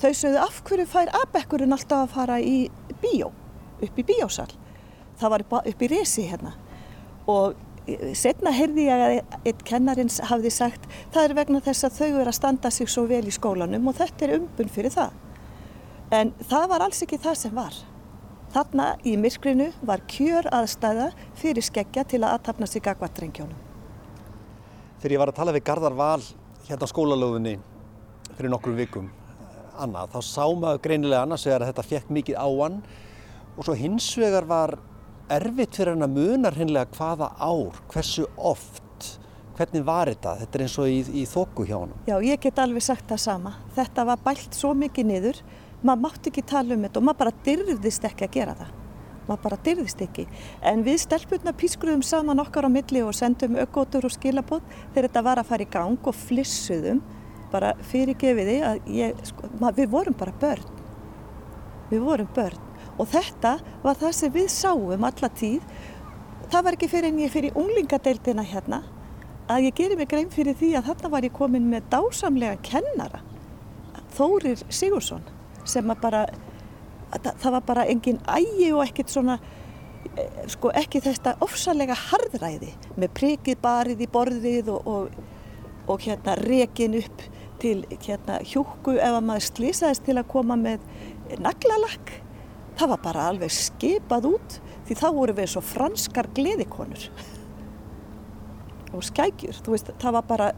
þau 0.02 0.12
sögðu 0.18 0.40
af 0.42 0.60
hverju 0.66 0.86
fær 0.90 1.12
aðbekkurinn 1.22 1.74
alltaf 1.76 2.06
að 2.06 2.14
fara 2.16 2.38
í 2.42 2.56
bíó, 3.02 3.30
upp 3.82 3.98
í 3.98 4.06
bíósal. 4.06 4.50
Það 5.20 5.34
var 5.34 5.44
upp 5.62 5.82
í 5.82 5.90
resi 5.92 6.26
hérna 6.26 6.56
og 7.30 7.54
setna 8.18 8.52
heyrði 8.54 8.86
ég 8.86 9.02
að 9.04 9.12
einn 9.50 9.62
kennarins 9.66 10.20
hafði 10.30 10.50
sagt 10.54 10.84
það 11.14 11.24
er 11.24 11.34
vegna 11.38 11.60
þess 11.62 11.86
að 11.86 11.96
þau 11.98 12.08
eru 12.08 12.30
að 12.30 12.36
standa 12.38 12.70
sig 12.70 12.90
svo 12.90 13.04
vel 13.10 13.24
í 13.26 13.34
skólanum 13.34 13.88
og 13.90 13.96
þetta 13.98 14.26
er 14.26 14.34
umbun 14.38 14.70
fyrir 14.70 14.94
það. 14.94 15.16
En 16.12 16.32
það 16.50 16.68
var 16.74 16.84
alls 16.86 17.02
ekki 17.02 17.18
það 17.22 17.38
sem 17.40 17.56
var. 17.56 17.74
Þarna 18.52 18.88
í 19.08 19.16
myrkrinu 19.16 19.70
var 19.88 20.02
kjör 20.10 20.50
aðstæða 20.52 21.08
fyrir 21.40 21.64
skeggja 21.64 22.04
til 22.04 22.20
að 22.20 22.36
aðtapna 22.36 22.68
sig 22.68 22.84
gagvart 22.84 23.16
drengjónum. 23.16 23.56
Þegar 25.00 25.14
ég 25.16 25.22
var 25.22 25.32
að 25.32 25.38
tala 25.40 25.54
við 25.56 25.64
Garðar 25.66 25.96
Val 25.98 26.20
hérna 26.68 26.86
á 26.86 26.92
skólalöðunni 26.92 27.56
fyrir 28.36 28.52
nokkrum 28.52 28.76
vikum, 28.76 29.08
Anna, 29.80 30.06
þá 30.10 30.20
sá 30.26 30.44
maður 30.52 30.82
greinilega 30.84 31.24
annars 31.26 31.46
vegar 31.48 31.64
að 31.64 31.72
þetta 31.72 31.88
fekk 31.88 32.14
mikið 32.18 32.40
á 32.40 32.48
hann 32.48 32.80
og 33.56 33.66
svo 33.66 33.76
hins 33.76 34.08
vegar 34.18 34.48
var 34.48 34.76
erfitt 35.32 35.76
fyrir 35.78 35.94
hann 35.94 36.06
að 36.06 36.16
muna 36.16 36.52
hreinlega 36.52 36.92
hvaða 36.96 37.32
ár, 37.40 37.80
hversu 37.92 38.26
oft 38.36 38.82
Hvernig 39.52 39.82
var 39.84 40.08
þetta? 40.08 40.32
Þetta 40.40 40.58
er 40.58 40.62
eins 40.64 40.74
og 40.80 40.88
í, 40.90 41.00
í 41.20 41.22
þóku 41.28 41.66
hjá 41.68 41.76
hann. 41.76 41.92
Já, 42.08 42.14
ég 42.24 42.40
get 42.40 42.60
alveg 42.62 42.84
sagt 42.84 43.04
það 43.10 43.20
sama. 43.20 43.52
Þetta 43.76 44.04
var 44.08 44.22
bælt 44.24 44.56
svo 44.56 44.72
mikið 44.78 45.08
niður, 45.10 45.40
maður 45.82 46.04
mátti 46.06 46.32
ekki 46.32 46.44
tala 46.48 46.76
um 46.76 46.86
þetta 46.86 47.00
og 47.00 47.06
maður 47.06 47.20
bara 47.20 47.34
dyrðist 47.46 48.06
ekki 48.08 48.26
að 48.26 48.38
gera 48.38 48.54
það. 48.62 48.70
Maður 49.28 49.42
bara 49.44 49.58
dyrðist 49.68 50.04
ekki. 50.06 50.24
En 50.72 50.84
við 50.86 51.02
stelpurna 51.04 51.52
pískruðum 51.60 52.04
saman 52.06 52.40
okkar 52.42 52.66
á 52.66 52.70
milli 52.72 53.04
og 53.04 53.12
sendum 53.14 53.58
aukótur 53.60 54.08
og 54.08 54.14
skilabóð 54.16 54.64
þegar 54.94 55.08
þetta 55.10 55.24
var 55.28 55.42
að 55.42 55.50
fara 55.52 55.66
í 55.66 55.70
gang 55.76 56.08
og 56.10 56.18
flissuðum 56.24 57.02
bara 57.52 57.74
fyrirgefiði 57.90 58.58
að 58.66 58.92
ég, 58.96 59.24
sko, 59.28 59.50
við 59.76 59.90
vorum 59.92 60.16
bara 60.18 60.34
börn. 60.40 60.80
Við 61.92 62.04
vorum 62.06 62.30
börn. 62.34 62.70
Og 63.00 63.08
þetta 63.12 63.56
var 63.82 64.00
það 64.00 64.16
sem 64.16 64.32
við 64.32 64.48
sáum 64.52 65.06
alla 65.08 65.30
tíð. 65.38 65.62
Það 66.52 66.66
var 66.66 66.76
ekki 66.76 66.90
fyrir 66.92 67.12
en 67.12 67.22
ég 67.22 67.32
fyrir 67.32 67.56
unglingadeildina 67.58 68.44
hérna 68.44 68.82
að 69.50 69.66
ég 69.68 69.76
gerir 69.76 69.98
mig 69.98 70.10
grein 70.10 70.30
fyrir 70.32 70.56
því 70.58 70.72
að 70.78 70.88
þarna 70.90 71.10
var 71.14 71.26
ég 71.26 71.34
komin 71.36 71.68
með 71.70 71.88
dásamlega 71.92 72.58
kennara. 72.64 73.22
Þórir 74.12 74.62
Sigursson 74.68 75.24
sem 75.68 75.90
að 75.90 76.00
bara, 76.02 76.22
að 77.14 77.28
það 77.42 77.56
var 77.56 77.66
bara 77.66 77.88
engin 77.90 78.20
ægi 78.28 78.70
og 78.74 78.84
ekkert 78.84 79.12
svona, 79.12 79.38
eh, 80.16 80.42
sko 80.52 80.72
ekki 80.76 81.02
þetta 81.04 81.36
ofsalega 81.44 81.96
harðræði 82.08 82.72
með 82.96 83.14
prikið 83.18 83.60
barið 83.62 84.04
í 84.04 84.10
borðið 84.12 84.72
og, 84.74 84.86
og, 84.86 85.22
og 85.88 86.06
hérna 86.06 86.36
rekin 86.40 86.98
upp 87.00 87.26
til 87.62 87.78
hérna 88.02 88.40
hjúku 88.46 88.96
ef 88.98 89.14
að 89.16 89.24
maður 89.28 89.48
slísaðist 89.48 90.04
til 90.06 90.18
að 90.18 90.30
koma 90.32 90.58
með 90.58 90.82
naglalakk. 91.42 92.12
Það 92.78 92.92
var 92.94 93.02
bara 93.04 93.28
alveg 93.30 93.52
skipað 93.54 94.30
út 94.32 94.58
því 94.88 94.98
þá 94.98 95.06
voru 95.14 95.36
við 95.36 95.52
svo 95.52 95.62
franskar 95.64 96.28
gleðikonur 96.36 97.08
og 98.92 99.04
skækjur. 99.06 99.60
Veist, 99.72 99.92
var 100.02 100.24
bara, 100.28 100.50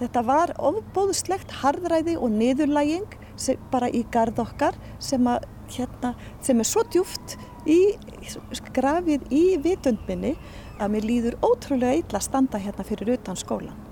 þetta 0.00 0.24
var 0.26 0.52
ofbóðslegt 0.60 1.54
harðræði 1.62 2.16
og 2.18 2.32
niðurlæging 2.34 3.18
sem, 3.40 3.60
bara 3.72 3.88
í 3.88 4.04
gard 4.12 4.38
okkar 4.42 4.76
sem, 5.02 5.24
að, 5.28 5.46
hérna, 5.76 6.14
sem 6.44 6.60
er 6.60 6.68
svo 6.68 6.84
djúft 6.92 7.38
í 7.64 7.80
grafið 8.76 9.24
í 9.32 9.44
vitundminni 9.64 10.34
að 10.82 10.94
mér 10.96 11.08
líður 11.08 11.40
ótrúlega 11.44 12.02
illa 12.02 12.20
að 12.20 12.28
standa 12.28 12.60
hérna 12.60 12.86
fyrir 12.86 13.14
utan 13.16 13.38
skólan. 13.38 13.83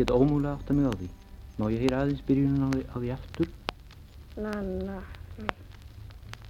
get 0.00 0.12
ómúlega 0.16 0.56
átt 0.56 0.70
að 0.72 0.78
mig 0.80 0.88
á 0.88 0.94
því. 0.96 1.08
Má 1.60 1.64
ég 1.68 1.82
heyra 1.84 2.02
aðeins 2.04 2.22
byrjunum 2.24 2.76
á 2.88 2.96
því 2.96 3.10
aftur? 3.16 3.48
Lalla 4.40 5.00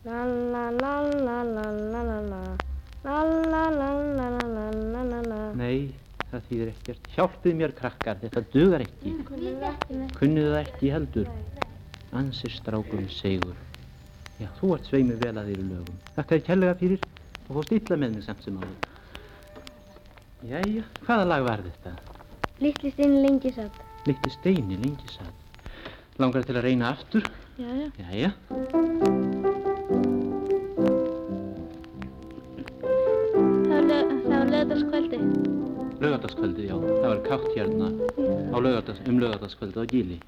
Lalla 0.04 0.62
lalla 0.72 1.34
lalla 1.44 2.02
lalla 2.04 2.42
Lalla 3.04 3.64
lalla 3.74 4.28
lalla 4.30 4.66
lalla 4.72 5.22
lalla 5.22 5.40
Nei, 5.58 5.90
það 6.30 6.46
þýðir 6.50 6.70
ekkert. 6.74 7.08
Hjálpið 7.16 7.56
mér 7.58 7.74
krakkar, 7.76 8.20
þetta 8.22 8.44
dugar 8.52 8.84
ekki. 8.84 9.16
Kunnuðu 10.16 10.54
það 10.54 10.60
ekki 10.60 10.92
heldur? 10.94 11.32
Ansir 12.20 12.54
strákurinn 12.54 13.10
segur. 13.12 13.58
Já, 14.40 14.48
þú 14.60 14.76
ert 14.76 14.88
sveimur 14.88 15.18
vel 15.20 15.34
að 15.36 15.50
þér 15.50 15.64
í 15.64 15.66
lögum. 15.72 15.98
Þakka 16.14 16.36
þér 16.36 16.46
kærlega 16.46 16.78
fyrir 16.80 17.04
og 17.48 17.52
fóst 17.58 17.74
illa 17.76 18.00
með 18.00 18.16
mig 18.16 18.24
samt 18.28 18.46
sem 18.46 18.62
áður. 18.62 18.88
Jæja, 20.48 20.86
hvaða 21.04 21.28
lag 21.28 21.44
var 21.50 21.66
þetta? 21.66 22.19
Litli 22.60 22.90
stein 22.92 23.22
lengi 23.22 23.52
satt 23.56 23.76
Litli 24.06 24.30
steini 24.30 24.76
lengi 24.76 25.08
satt. 25.08 25.68
Langar 26.20 26.44
til 26.44 26.56
að 26.56 26.66
reyna 26.66 26.90
aftur? 26.92 27.24
Já, 27.56 27.68
já 27.68 27.86
Jæja. 28.10 28.30
Það 33.70 34.34
var 34.34 34.52
lögðarskvöldi 34.52 35.20
Laugardagskvöldið, 36.00 36.64
já. 36.64 36.76
Það 36.80 37.08
var 37.08 37.22
kátt 37.28 37.48
hérna 37.56 37.88
á 38.52 38.56
laugardags, 38.56 39.00
um 39.08 39.18
laugardagskvöldið 39.20 39.82
á 39.84 39.86
Gíli. 39.92 40.20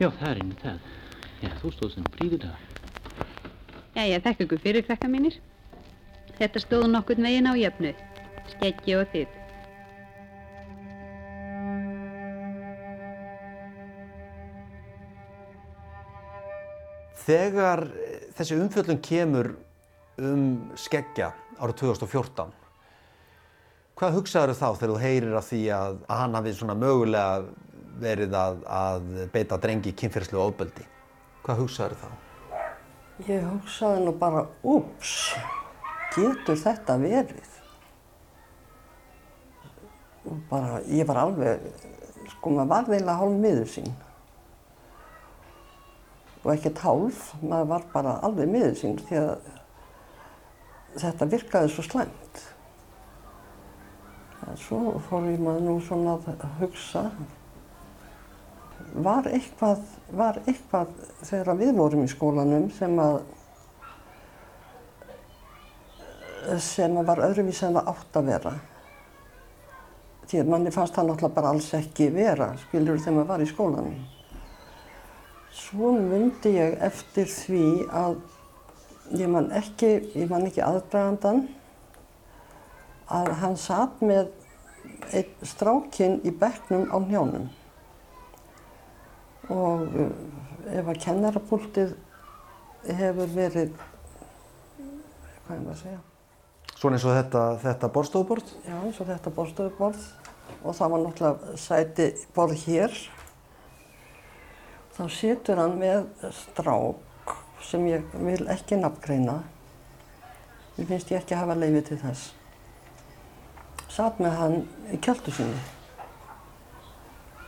Já, 0.00 0.08
það 0.08 0.28
er 0.30 0.40
einnig 0.40 0.62
það. 0.62 0.86
Já, 1.42 1.50
þú 1.60 1.72
stóð 1.74 1.92
sem 1.94 2.06
príði 2.16 2.40
dag. 2.44 2.62
Jæja, 3.96 4.20
þakka 4.24 4.46
ykkur 4.46 4.62
fyrir 4.64 4.86
krakka 4.88 5.12
mínir. 5.12 5.40
Þetta 6.36 6.64
stóð 6.64 6.86
nokkurn 6.92 7.28
veginn 7.28 7.48
á 7.48 7.52
jöfnu. 7.56 7.92
Skeggi 8.54 8.96
og 8.96 9.12
þið. 9.12 9.45
Þegar 17.26 17.82
þessi 18.36 18.54
umfjöllun 18.60 19.00
kemur 19.02 19.48
um 20.22 20.42
skeggja 20.78 21.32
árið 21.58 21.80
2014, 21.80 22.52
hvað 23.98 24.18
hugsaður 24.20 24.54
þá 24.54 24.66
þegar 24.68 24.92
þú 24.92 24.98
heyrir 25.02 25.34
af 25.40 25.48
því 25.48 25.62
að, 25.74 25.96
að 26.06 26.20
hann 26.20 26.38
hafi 26.38 26.52
svona 26.54 26.76
mögulega 26.78 27.48
verið 27.98 28.36
að, 28.38 28.62
að 28.70 29.10
beita 29.34 29.58
drengi 29.58 29.94
kynferðslu 29.98 30.38
ofbeldi? 30.44 30.86
Hvað 31.42 31.64
hugsaður 31.64 31.98
þá? 32.04 32.08
Ég 33.26 33.44
hugsaði 33.48 34.06
nú 34.06 34.14
bara, 34.20 34.46
úps, 34.62 35.12
getur 36.14 36.62
þetta 36.62 36.98
verið? 37.00 37.52
Og 40.30 40.42
bara, 40.50 40.82
ég 40.86 41.08
var 41.08 41.24
alveg, 41.24 41.70
sko 42.36 42.54
maður 42.54 42.74
var 42.76 42.90
veila 42.94 43.18
hálf 43.18 43.40
miður 43.40 43.72
sín. 43.72 43.94
Og 46.46 46.52
ekkert 46.54 46.78
hálf, 46.84 47.22
maður 47.42 47.70
var 47.72 47.86
bara 47.90 48.18
alveg 48.26 48.50
miður 48.50 48.76
sín 48.78 49.00
því 49.02 49.16
að 49.18 49.48
þetta 51.02 51.26
virkaði 51.32 51.72
svo 51.72 51.82
slæmt. 51.82 52.42
En 54.46 54.60
svo 54.62 54.78
fór 55.08 55.26
ég 55.26 55.42
maður 55.42 55.64
nú 55.66 55.74
svona 55.82 56.14
að 56.30 56.46
hugsa, 56.60 57.08
var 58.94 59.26
eitthvað, 59.26 59.82
var 60.14 60.38
eitthvað 60.46 60.94
þegar 61.26 61.58
við 61.58 61.74
vorum 61.80 62.04
í 62.06 62.12
skólanum 62.12 62.70
sem 62.76 62.94
að 63.02 63.18
sem 66.62 66.94
að 66.94 67.08
var 67.08 67.24
öðruvís 67.26 67.62
en 67.66 67.74
það 67.74 67.88
átt 67.90 68.18
að 68.20 68.28
vera. 68.30 68.52
Því 70.26 70.42
að 70.42 70.50
manni 70.52 70.72
fannst 70.74 70.94
það 70.94 71.08
náttúrulega 71.08 71.38
bara 71.40 71.54
alls 71.54 71.72
ekki 71.74 72.06
vera, 72.14 72.52
skilur 72.66 73.00
þegar 73.00 73.16
maður 73.16 73.32
var 73.32 73.42
í 73.42 73.48
skólanum. 73.50 74.15
Svo 75.56 75.92
myndi 75.96 76.52
ég 76.58 76.76
eftir 76.84 77.28
því 77.32 77.66
að 77.88 78.18
ég 79.16 79.30
man 79.30 79.48
ekki, 79.54 79.92
ég 80.18 80.28
man 80.30 80.44
ekki 80.48 80.64
aðdragandan, 80.64 81.46
að 83.06 83.30
hann 83.40 83.56
satt 83.60 84.02
með 84.04 84.32
einn 85.14 85.46
strákinn 85.46 86.18
í 86.26 86.32
bekknum 86.34 86.88
á 86.90 86.96
hnjánum 86.98 87.46
og 89.52 89.94
uh, 89.94 90.10
ef 90.74 90.88
að 90.90 91.00
kennarapúltið 91.04 91.92
hefur 92.98 93.30
verið, 93.30 93.74
hvað 95.46 95.52
er 95.54 95.60
maður 95.62 95.74
að 95.76 95.82
segja? 95.84 96.00
Svona 96.76 96.98
eins 96.98 97.06
og 97.06 97.14
þetta, 97.16 97.42
þetta 97.62 97.92
borstofuborð? 97.94 98.54
Já, 98.66 98.74
eins 98.80 98.98
og 99.00 99.08
þetta 99.08 99.32
borstofuborð 99.38 100.08
og 100.66 100.74
það 100.76 100.92
var 100.92 101.04
náttúrulega 101.04 101.60
sæti 101.60 102.08
borð 102.34 102.66
hér. 102.66 102.98
Þá 104.96 105.04
situr 105.12 105.60
hann 105.60 105.74
með 105.76 106.06
strák 106.32 107.32
sem 107.66 107.84
ég 107.90 108.04
vil 108.16 108.46
ekki 108.48 108.78
nafngreina. 108.80 109.42
Mér 110.76 110.88
finnst 110.88 111.10
ég 111.12 111.20
ekki 111.20 111.36
hafa 111.36 111.56
leiði 111.58 111.82
til 111.84 111.98
þess. 112.00 112.30
Satt 113.92 114.20
með 114.20 114.38
hann 114.40 114.56
í 114.92 115.00
kjöldu 115.04 115.32
sinni 115.36 115.60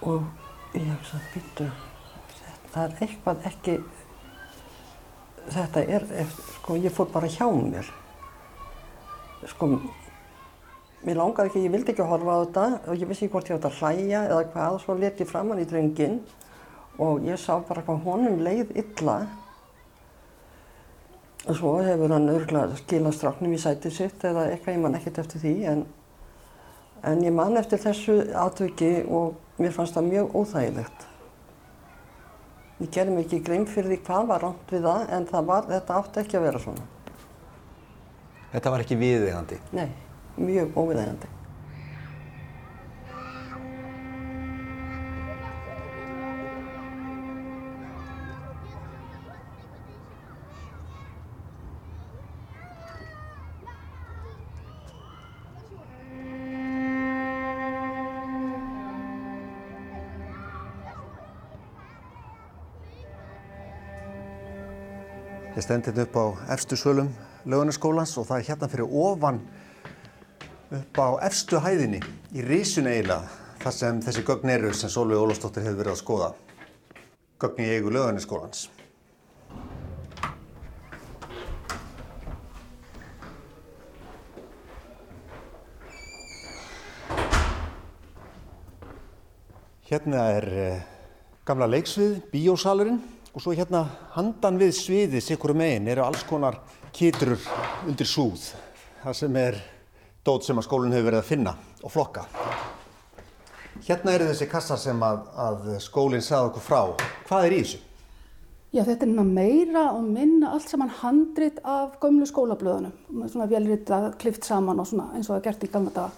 og 0.04 0.26
ég 0.76 0.90
hugsa, 0.92 1.18
býttu, 1.32 1.64
það 2.70 2.84
er 2.84 3.00
eitthvað 3.06 3.46
ekki, 3.50 3.74
þetta 5.56 5.82
er, 5.96 6.04
sko, 6.58 6.76
ég 6.78 6.94
fór 6.94 7.08
bara 7.12 7.30
hjá 7.32 7.48
mér. 7.50 7.88
Sko, 9.48 9.72
Mér 11.06 11.14
langaði 11.14 11.52
ekki, 11.52 11.60
ég 11.62 11.70
vildi 11.70 11.92
ekki 11.92 12.06
horfa 12.10 12.32
á 12.34 12.38
þetta 12.42 12.62
og 12.90 12.98
ég 12.98 13.06
vissi 13.06 13.26
ekki 13.26 13.34
hvort 13.36 13.50
ég 13.50 13.58
átt 13.58 13.66
að 13.68 13.76
hlæja 13.78 14.22
eða 14.26 14.46
hvað 14.50 14.78
svo 14.82 14.96
let 14.98 15.20
ég 15.22 15.28
framann 15.30 15.60
í 15.62 15.66
drengin 15.70 16.16
og 16.98 17.26
ég 17.26 17.38
sá 17.40 17.58
bara 17.66 17.84
hvað 17.86 18.02
honum 18.06 18.40
leið 18.44 18.72
illa. 18.82 19.18
Og 21.48 21.56
svo 21.56 21.76
hefur 21.84 22.12
hann 22.12 22.28
örgulega 22.32 22.80
skilað 22.80 23.14
stráknum 23.16 23.54
í 23.54 23.60
sætið 23.62 23.94
sitt 23.94 24.24
eða 24.26 24.48
eitthvað, 24.50 24.74
ég 24.74 24.82
man 24.82 24.98
ekkert 24.98 25.20
eftir 25.22 25.44
því 25.44 25.52
en, 25.72 25.84
en 27.06 27.22
ég 27.24 27.34
man 27.34 27.56
eftir 27.60 27.80
þessu 27.82 28.18
atvöki 28.36 28.90
og 29.06 29.38
mér 29.62 29.76
fannst 29.76 29.96
það 29.96 30.10
mjög 30.10 30.36
óþægilegt. 30.42 31.06
Ég 32.82 32.92
gerði 32.94 33.14
mig 33.14 33.24
ekki 33.26 33.40
grein 33.46 33.64
fyrir 33.70 33.94
því 33.94 34.02
hvað 34.06 34.28
var 34.28 34.44
ránt 34.44 34.74
við 34.74 34.84
það 34.90 35.14
en 35.16 35.30
það 35.30 35.48
var, 35.48 35.64
þetta 35.72 36.02
átti 36.02 36.22
ekki 36.24 36.38
að 36.38 36.46
vera 36.50 36.66
svona. 36.66 36.84
Þetta 38.52 38.74
var 38.74 38.84
ekki 38.84 39.00
viðeigandi? 39.00 39.62
Nei 39.76 39.88
mjög 40.38 40.76
óviðægandi. 40.76 41.28
Ég 65.58 65.64
stend 65.64 65.88
hérna 65.88 66.04
upp 66.06 66.14
á 66.14 66.54
efstu 66.54 66.76
svölum 66.78 67.08
lögunarskólans 67.42 68.12
og 68.20 68.28
það 68.28 68.36
er 68.36 68.44
hérna 68.46 68.66
fyrir 68.70 68.92
ofan 68.94 69.40
upp 70.70 71.00
á 71.02 71.08
efstu 71.26 71.58
hæðinni 71.58 71.98
í 72.30 72.44
Rísun 72.46 72.86
eiginlega 72.86 73.26
þar 73.64 73.74
sem 73.74 73.98
þessi 74.06 74.22
gögn 74.28 74.52
eru 74.54 74.70
sem 74.70 74.92
Sólveig 74.94 75.18
Ólafsdóttir 75.18 75.66
hefur 75.66 75.80
verið 75.80 75.96
að 75.96 75.98
skoða. 76.04 76.30
Gögn 77.42 77.64
í 77.64 77.72
eigu 77.74 77.90
lögunarskólans. 77.90 78.68
Hérna 89.90 90.28
er 90.38 90.50
uh, 90.54 90.88
gamla 91.50 91.72
leiksvið, 91.74 92.20
bíósalurinn 92.30 93.02
og 93.38 93.42
svo 93.44 93.52
hérna 93.54 93.84
handan 94.16 94.56
við 94.58 94.72
sviðið 94.74 95.22
sikkur 95.22 95.52
megin 95.54 95.84
eru 95.86 96.02
alls 96.02 96.24
konar 96.26 96.56
kýtrur 96.90 97.38
undir 97.86 98.06
súð. 98.10 98.48
Það 98.98 99.12
sem 99.14 99.36
er 99.38 99.58
dót 100.26 100.42
sem 100.42 100.58
að 100.58 100.64
skólinn 100.66 100.96
hefur 100.96 101.06
verið 101.06 101.20
að 101.20 101.28
finna 101.28 101.52
og 101.86 101.92
flokka. 101.94 102.24
Hérna 103.86 104.16
eru 104.16 104.26
þessi 104.32 104.48
kassar 104.50 104.80
sem 104.82 105.04
að, 105.06 105.20
að 105.38 105.68
skólinn 105.84 106.24
sagði 106.26 106.48
okkur 106.48 106.64
frá. 106.64 106.80
Hvað 107.28 107.46
er 107.46 107.54
í 107.54 107.60
þessu? 107.60 107.78
Já, 108.74 108.80
þetta 108.88 109.06
er 109.06 109.28
meira 109.28 109.84
og 109.92 110.08
minna 110.08 110.50
allt 110.56 110.72
saman 110.72 110.90
handrit 110.98 111.60
af 111.62 111.94
gömlu 112.02 112.26
skólablöðunum. 112.26 112.96
Svona 113.30 113.46
velrita, 113.52 114.00
klift 114.18 114.48
saman 114.48 114.82
og 114.82 114.88
svona 114.90 115.12
eins 115.12 115.30
og 115.30 115.36
það 115.36 115.44
gert 115.46 115.62
í 115.62 115.70
gamla 115.76 115.92
daga. 115.94 116.10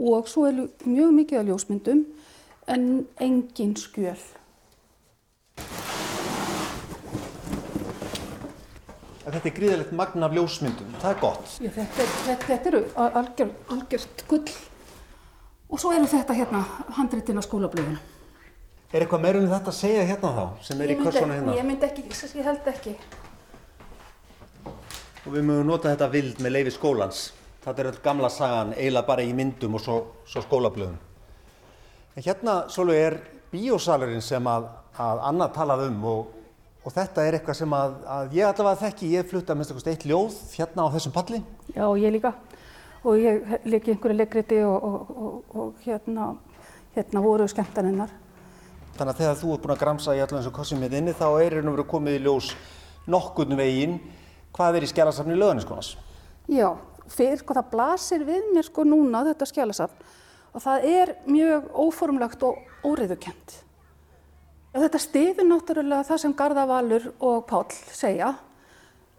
Og 0.00 0.32
svo 0.32 0.46
er 0.48 0.64
mjög 0.88 1.12
mikið 1.18 1.42
af 1.42 1.46
ljósmyndum 1.50 2.02
en 2.70 3.08
engin 3.20 3.74
skjöl. 3.78 4.18
þetta 9.30 9.46
er 9.46 9.54
gríðilegt 9.56 9.92
magna 9.94 10.26
af 10.26 10.34
ljósmyndum. 10.34 10.94
Það 11.00 11.12
er 11.12 11.18
gott. 11.22 11.50
Já, 11.62 11.70
þetta, 11.76 12.06
þetta, 12.26 12.46
þetta 12.48 12.70
eru 12.70 12.80
algjör, 13.06 13.50
algjört 13.74 14.24
gull. 14.30 14.54
Og 15.70 15.82
svo 15.82 15.92
eru 15.94 16.08
þetta 16.10 16.34
hérna, 16.34 16.62
handritin 16.96 17.38
á 17.38 17.42
skólablöðunum. 17.46 18.00
Er 18.90 19.04
eitthvað 19.04 19.22
meirinn 19.22 19.46
um 19.46 19.52
þetta 19.52 19.70
að 19.70 19.76
segja 19.78 20.06
hérna 20.08 20.32
þá, 20.34 20.44
sem 20.66 20.80
er 20.82 20.90
í 20.90 20.96
körsona 20.98 21.36
hérna? 21.36 21.54
Ég 21.54 21.68
myndi 21.68 21.86
ekki, 21.86 22.08
ég 22.10 22.48
held 22.48 22.72
ekki. 22.72 22.96
Og 25.20 25.30
við 25.36 25.46
mögum 25.46 25.68
nota 25.70 25.92
þetta 25.92 26.10
vild 26.10 26.42
með 26.42 26.56
leifi 26.56 26.74
skólans. 26.74 27.28
Þetta 27.62 27.84
er 27.84 27.90
öll 27.92 28.02
gamla 28.02 28.32
sagan, 28.34 28.74
eiginlega 28.74 29.06
bara 29.12 29.22
í 29.22 29.30
myndum 29.36 29.78
og 29.78 29.84
svo, 29.84 30.00
svo 30.26 30.42
skólablöðum. 30.42 30.98
En 32.16 32.26
hérna, 32.26 32.56
svolítið, 32.72 33.06
er 33.06 33.18
bíósalurinn 33.52 34.24
sem 34.24 34.46
að, 34.50 34.68
að 34.98 35.24
Anna 35.30 35.50
talaði 35.54 35.90
um 35.92 36.04
og 36.10 36.36
Og 36.80 36.92
þetta 36.94 37.24
er 37.28 37.36
eitthvað 37.36 37.58
sem 37.58 37.72
að, 37.76 37.96
að 38.08 38.36
ég 38.38 38.46
allavega 38.48 38.80
þekki, 38.86 39.08
ég 39.12 39.26
flutta 39.28 39.56
minnst 39.56 39.72
eitthvað 39.74 39.90
eitt 39.92 40.04
ljóð 40.08 40.36
hérna 40.54 40.86
á 40.88 40.92
þessum 40.94 41.12
palli. 41.12 41.40
Já, 41.74 41.84
ég 42.00 42.14
líka. 42.14 42.32
Og 43.04 43.20
ég 43.20 43.50
leiki 43.68 43.92
einhverju 43.92 44.16
leikriti 44.16 44.60
og, 44.64 44.86
og, 44.88 45.10
og, 45.10 45.58
og 45.60 45.84
hérna, 45.84 46.30
hérna 46.96 47.22
voru 47.24 47.48
skemmtaninnar. 47.52 48.14
Þannig 48.96 49.12
að 49.12 49.20
þegar 49.20 49.36
þú 49.42 49.52
ert 49.52 49.64
búin 49.64 49.74
að 49.74 49.82
gramsa 49.82 50.14
í 50.16 50.22
allavega 50.22 50.40
eins 50.40 50.48
og 50.48 50.56
kossum 50.56 50.80
með 50.80 50.96
inni, 50.98 51.16
þá 51.16 51.26
er 51.28 51.58
hérna 51.58 51.74
verið 51.76 51.88
komið 51.92 52.16
í 52.16 52.22
ljós 52.24 52.48
nokkurnu 53.12 53.60
veginn 53.60 53.98
hvað 54.56 54.80
er 54.80 54.86
í 54.86 54.90
skjálasafni 54.90 55.36
löðaniskonas. 55.36 55.94
Já, 56.48 56.72
fyrir 57.12 57.42
sko 57.42 57.56
það 57.60 57.70
blasir 57.74 58.24
við 58.24 58.48
mér 58.56 58.68
sko 58.68 58.88
núna 58.88 59.22
þetta 59.28 59.52
skjálasafn 59.52 60.16
og 60.50 60.62
það 60.64 60.86
er 60.90 61.12
mjög 61.30 61.68
óformlegt 61.74 62.44
og 62.46 62.86
óriðukent. 62.86 63.56
Þetta 64.70 65.00
stiður 65.02 65.48
náttúrulega 65.48 66.06
það 66.06 66.22
sem 66.22 66.34
Garðavalur 66.38 67.08
og 67.26 67.42
Páll 67.50 67.72
segja 67.90 68.34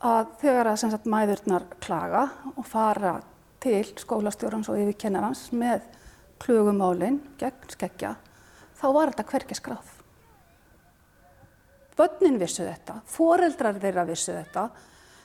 að 0.02 0.30
þegar 0.42 0.70
að 0.72 0.80
sagt, 0.82 1.10
mæðurnar 1.12 1.66
klaga 1.84 2.24
og 2.56 2.66
fara 2.66 3.18
til 3.62 3.84
skólastjórans 4.00 4.72
og 4.72 4.80
yfirkennarans 4.82 5.50
með 5.54 5.84
klugumálinn 6.42 7.20
gegn 7.38 7.68
skeggja, 7.70 8.16
þá 8.80 8.88
var 8.96 9.12
þetta 9.12 9.28
hverki 9.30 9.58
skráð. 9.60 9.92
Bönnin 12.00 12.40
vissu 12.42 12.66
þetta, 12.66 13.02
foreldrar 13.06 13.78
þeirra 13.82 14.08
vissu 14.08 14.34
þetta, 14.34 14.66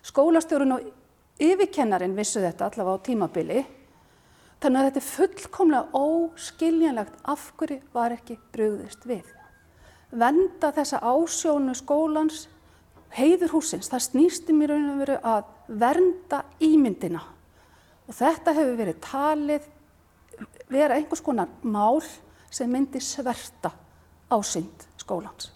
skólastjórun 0.04 0.76
og 0.76 0.90
yfirkennarin 1.40 2.16
vissu 2.18 2.42
þetta 2.42 2.68
allavega 2.68 3.00
á 3.00 3.06
tímabili, 3.06 3.62
þannig 4.62 4.80
að 4.80 4.86
þetta 4.90 5.02
er 5.02 5.08
fullkomlega 5.12 6.04
óskiljanlegt 6.04 7.24
af 7.24 7.50
hverju 7.56 7.80
var 7.94 8.14
ekki 8.16 8.38
brugðist 8.54 9.08
við 9.08 9.36
venda 10.10 10.70
þessa 10.74 11.00
ásjónu 11.04 11.74
skólans, 11.76 12.46
heiður 13.16 13.56
húsins. 13.56 13.90
Það 13.90 14.04
snýst 14.06 14.50
í 14.50 14.56
mér 14.56 14.74
raun 14.74 14.92
og 14.92 15.00
veru 15.02 15.18
að 15.24 15.50
vernda 15.82 16.42
ímyndina. 16.62 17.22
Og 18.06 18.14
þetta 18.14 18.54
hefur 18.54 18.78
verið 18.78 19.02
talið 19.02 19.66
vera 20.70 20.96
einhvers 20.96 21.24
konar 21.24 21.50
mál 21.62 22.02
sem 22.50 22.70
myndi 22.70 23.00
sverta 23.02 23.72
ásýnd 24.30 24.86
skólans. 25.00 25.52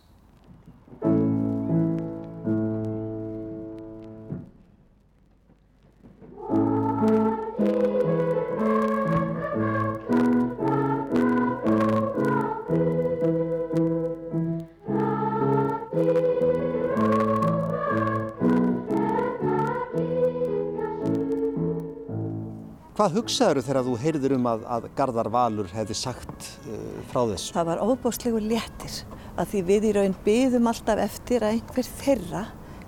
Hvað 23.01 23.15
hugsaður 23.17 23.65
þegar 23.65 23.85
þú 23.87 23.93
heyrðir 23.97 24.33
um 24.35 24.47
að, 24.51 24.65
að 24.75 24.87
Garðar 24.93 25.29
Valur 25.33 25.71
hefði 25.73 25.95
sagt 25.97 26.49
uh, 26.69 26.81
frá 27.09 27.23
þessu? 27.31 27.53
Það 27.55 27.69
var 27.71 27.79
óbáslegur 27.81 28.43
léttir 28.45 28.97
að 29.41 29.47
því 29.55 29.63
við 29.71 29.87
í 29.89 29.93
raun 29.97 30.17
byðum 30.27 30.69
alltaf 30.69 31.01
eftir 31.01 31.47
að 31.47 31.55
einhver 31.55 31.89
þeirra 32.03 32.43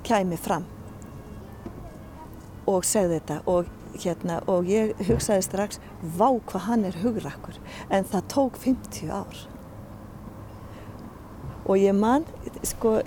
kæmi 0.04 0.36
fram 0.36 0.66
og 2.68 2.84
segði 2.84 3.22
þetta 3.22 3.38
og, 3.54 3.70
hérna, 4.02 4.36
og 4.52 4.68
ég 4.68 4.92
hugsaði 5.08 5.46
strax 5.46 5.80
vá 6.02 6.26
hvað 6.28 6.66
hann 6.66 6.84
er 6.90 7.00
hugrakkur 7.00 7.56
en 7.88 8.04
það 8.12 8.28
tók 8.36 8.60
50 8.66 9.16
ár 9.16 9.42
og 11.64 11.80
ég 11.80 11.96
man 11.96 12.28
sko 12.68 12.98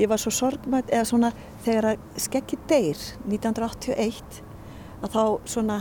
ég 0.00 0.08
var 0.08 0.24
svo 0.24 0.32
sorgmætt 0.32 0.88
eða 0.88 1.12
svona 1.12 1.34
þegar 1.68 1.92
að 1.92 2.10
skeggi 2.30 2.62
deyr 2.72 3.06
1981 3.28 4.42
að 5.04 5.12
þá 5.20 5.22
svona 5.44 5.80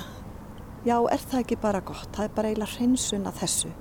já, 0.86 0.96
er 1.12 1.22
það 1.22 1.42
ekki 1.42 1.58
bara 1.62 1.82
gott? 1.86 2.10
Það 2.16 2.28
er 2.28 2.38
bara 2.38 2.52
eiginlega 2.52 2.78
hreinsun 2.78 3.28
að 3.30 3.42
þessu. 3.42 3.74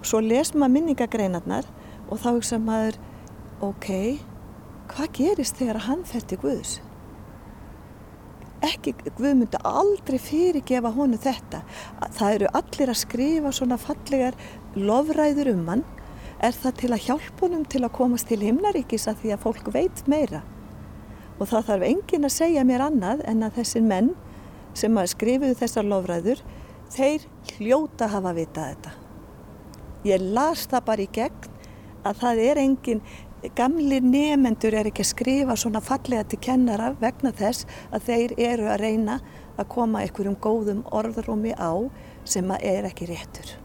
Og 0.00 0.10
svo 0.10 0.20
les 0.24 0.52
maður 0.54 0.74
minningagreinarnar 0.76 1.66
og 2.10 2.20
þá 2.20 2.28
hugsa 2.32 2.58
maður, 2.62 2.98
ok, 3.64 3.90
hvað 4.90 5.12
gerist 5.18 5.60
þegar 5.60 5.84
hann 5.86 6.06
fer 6.08 6.24
til 6.26 6.40
Guðs? 6.42 6.78
Ekki, 8.60 8.92
Guð 9.16 9.38
myndi 9.38 9.60
aldrei 9.64 10.18
fyrirgefa 10.20 10.90
honu 10.92 11.16
þetta. 11.20 11.62
Það 12.12 12.34
eru 12.34 12.48
allir 12.58 12.92
að 12.92 13.00
skrifa 13.00 13.52
svona 13.56 13.78
fallegar 13.80 14.36
lofræður 14.76 15.54
um 15.54 15.62
hann. 15.70 15.84
Er 16.44 16.56
það 16.56 16.76
til 16.80 16.90
að 16.92 17.04
hjálpa 17.06 17.46
honum 17.46 17.64
til 17.68 17.82
að 17.84 17.94
komast 17.96 18.28
til 18.28 18.40
himnaríkis 18.42 19.06
að 19.08 19.22
því 19.22 19.32
að 19.34 19.42
fólk 19.46 19.70
veit 19.72 20.02
meira? 20.08 20.42
Og 21.40 21.48
það 21.48 21.70
þarf 21.70 21.86
enginn 21.88 22.28
að 22.28 22.36
segja 22.36 22.66
mér 22.68 22.84
annað 22.84 23.24
en 23.28 23.46
að 23.46 23.56
þessir 23.60 23.84
menn 23.84 24.12
sem 24.74 24.98
að 24.98 25.12
skrifuðu 25.14 25.56
þessar 25.60 25.88
lofræður, 25.88 26.42
þeir 26.90 27.26
hljóta 27.56 28.10
hafa 28.10 28.34
vitað 28.36 28.74
þetta. 28.74 28.92
Ég 30.08 30.22
las 30.36 30.66
það 30.70 30.86
bara 30.86 31.04
í 31.04 31.10
gegn 31.12 31.50
að 32.08 32.22
það 32.22 32.42
er 32.46 32.60
enginn, 32.62 33.02
gamlir 33.56 34.04
nefendur 34.04 34.76
er 34.76 34.88
ekki 34.88 35.04
að 35.04 35.10
skrifa 35.10 35.56
svona 35.60 35.82
fallega 35.84 36.26
til 36.28 36.40
kennara 36.44 36.92
vegna 37.00 37.32
þess 37.36 37.68
að 37.92 38.06
þeir 38.08 38.36
eru 38.50 38.68
að 38.72 38.80
reyna 38.84 39.18
að 39.60 39.68
koma 39.74 40.04
einhverjum 40.04 40.38
góðum 40.40 40.84
orðrómi 40.96 41.52
á 41.56 41.72
sem 42.24 42.48
að 42.52 42.64
er 42.72 42.88
ekki 42.88 43.10
réttur. 43.10 43.56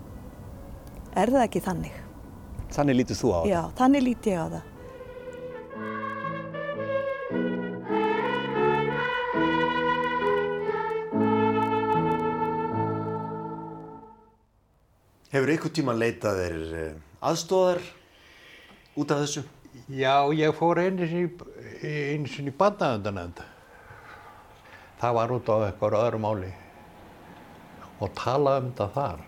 Er 1.16 1.32
það 1.32 1.46
ekki 1.48 1.64
þannig? 1.64 2.00
Þannig 2.76 2.98
lítið 3.00 3.22
þú 3.22 3.32
á 3.32 3.38
það? 3.38 3.52
Já, 3.52 3.62
þannig 3.80 4.04
líti 4.04 4.34
ég 4.34 4.42
á 4.42 4.48
það. 4.56 4.72
Hefur 15.36 15.52
ykkur 15.52 15.72
tíma 15.76 15.92
leitað 15.92 16.38
þeir 16.40 16.60
aðstóðar 17.28 17.82
út 18.96 19.10
af 19.12 19.18
þessu? 19.26 19.42
Já, 19.92 20.32
ég 20.32 20.54
fór 20.56 20.80
einu 20.80 21.04
sinni, 21.12 22.54
í 22.54 22.54
bandavöndanend. 22.56 23.42
Það 25.02 25.18
var 25.18 25.34
út 25.36 25.50
á 25.52 25.56
eitthvað 25.66 25.98
öðru 26.00 26.22
máli 26.24 26.52
og 28.00 28.14
talaði 28.16 28.62
um 28.62 28.70
þetta 28.70 28.88
þar. 28.94 29.26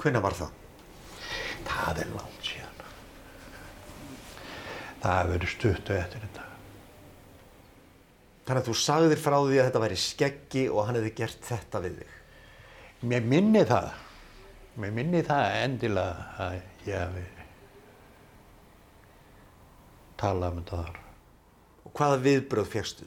Hvenna 0.00 0.22
var 0.24 0.38
það? 0.38 0.56
Það 1.68 2.00
er 2.06 2.14
langt 2.14 2.48
síðan. 2.48 2.80
Það 5.04 5.18
hefur 5.18 5.34
verið 5.34 5.52
stuttu 5.52 5.98
eftir 5.98 6.24
þetta. 6.24 6.46
Þannig 8.48 8.62
að 8.62 8.72
þú 8.72 8.78
sagðir 8.86 9.22
frá 9.26 9.36
því 9.42 9.60
að 9.60 9.68
þetta 9.68 9.84
væri 9.84 10.00
skeggi 10.00 10.64
og 10.70 10.88
hann 10.88 11.00
hefði 11.02 11.14
gert 11.20 11.46
þetta 11.52 11.84
við 11.84 12.00
þig. 12.00 12.18
Mér 13.12 13.30
minni 13.36 13.66
það. 13.68 13.92
Mér 14.74 14.90
minni 14.90 15.20
það 15.22 15.56
endilega 15.62 16.24
að 16.42 16.54
ég 16.88 16.98
hefði 16.98 17.26
talað 20.18 20.56
um 20.56 20.62
þetta 20.62 20.80
þar. 20.80 20.98
Og 21.84 21.94
hvaða 21.98 22.18
viðbröð 22.24 22.72
fegstu? 22.72 23.06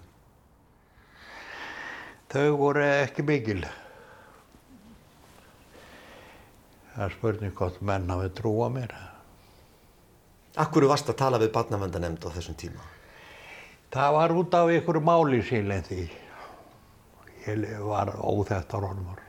Þau 2.32 2.48
voru 2.60 2.86
ekki 2.86 3.26
mikil. 3.28 3.60
Það 6.96 7.14
spurning 7.18 7.56
hvort 7.58 7.84
menn 7.86 8.10
hafi 8.12 8.32
trúa 8.38 8.72
mér. 8.74 8.96
Akkur 10.58 10.88
varst 10.90 11.12
að 11.12 11.20
tala 11.20 11.42
við 11.42 11.54
barnavendanemnd 11.56 12.24
á 12.26 12.30
þessum 12.34 12.58
tíma? 12.58 12.88
Það 13.94 14.16
var 14.16 14.34
út 14.40 14.58
af 14.58 14.72
ykkur 14.74 15.04
máli 15.04 15.44
sílen 15.46 15.86
því. 15.86 16.08
Ég 17.48 17.70
var 17.88 18.16
óþettar 18.18 18.84
honum. 18.84 19.27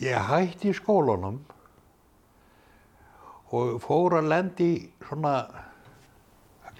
Ég 0.00 0.16
hætti 0.30 0.70
í 0.70 0.76
skólanum 0.76 1.42
og 3.52 3.74
fór 3.84 4.16
að 4.20 4.30
lendi 4.32 4.70
svona 5.04 5.34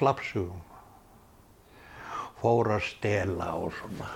glapsugum. 0.00 0.62
Fór 2.40 2.70
að 2.78 2.86
stela 2.86 3.50
og 3.60 3.74
svona. 3.76 4.08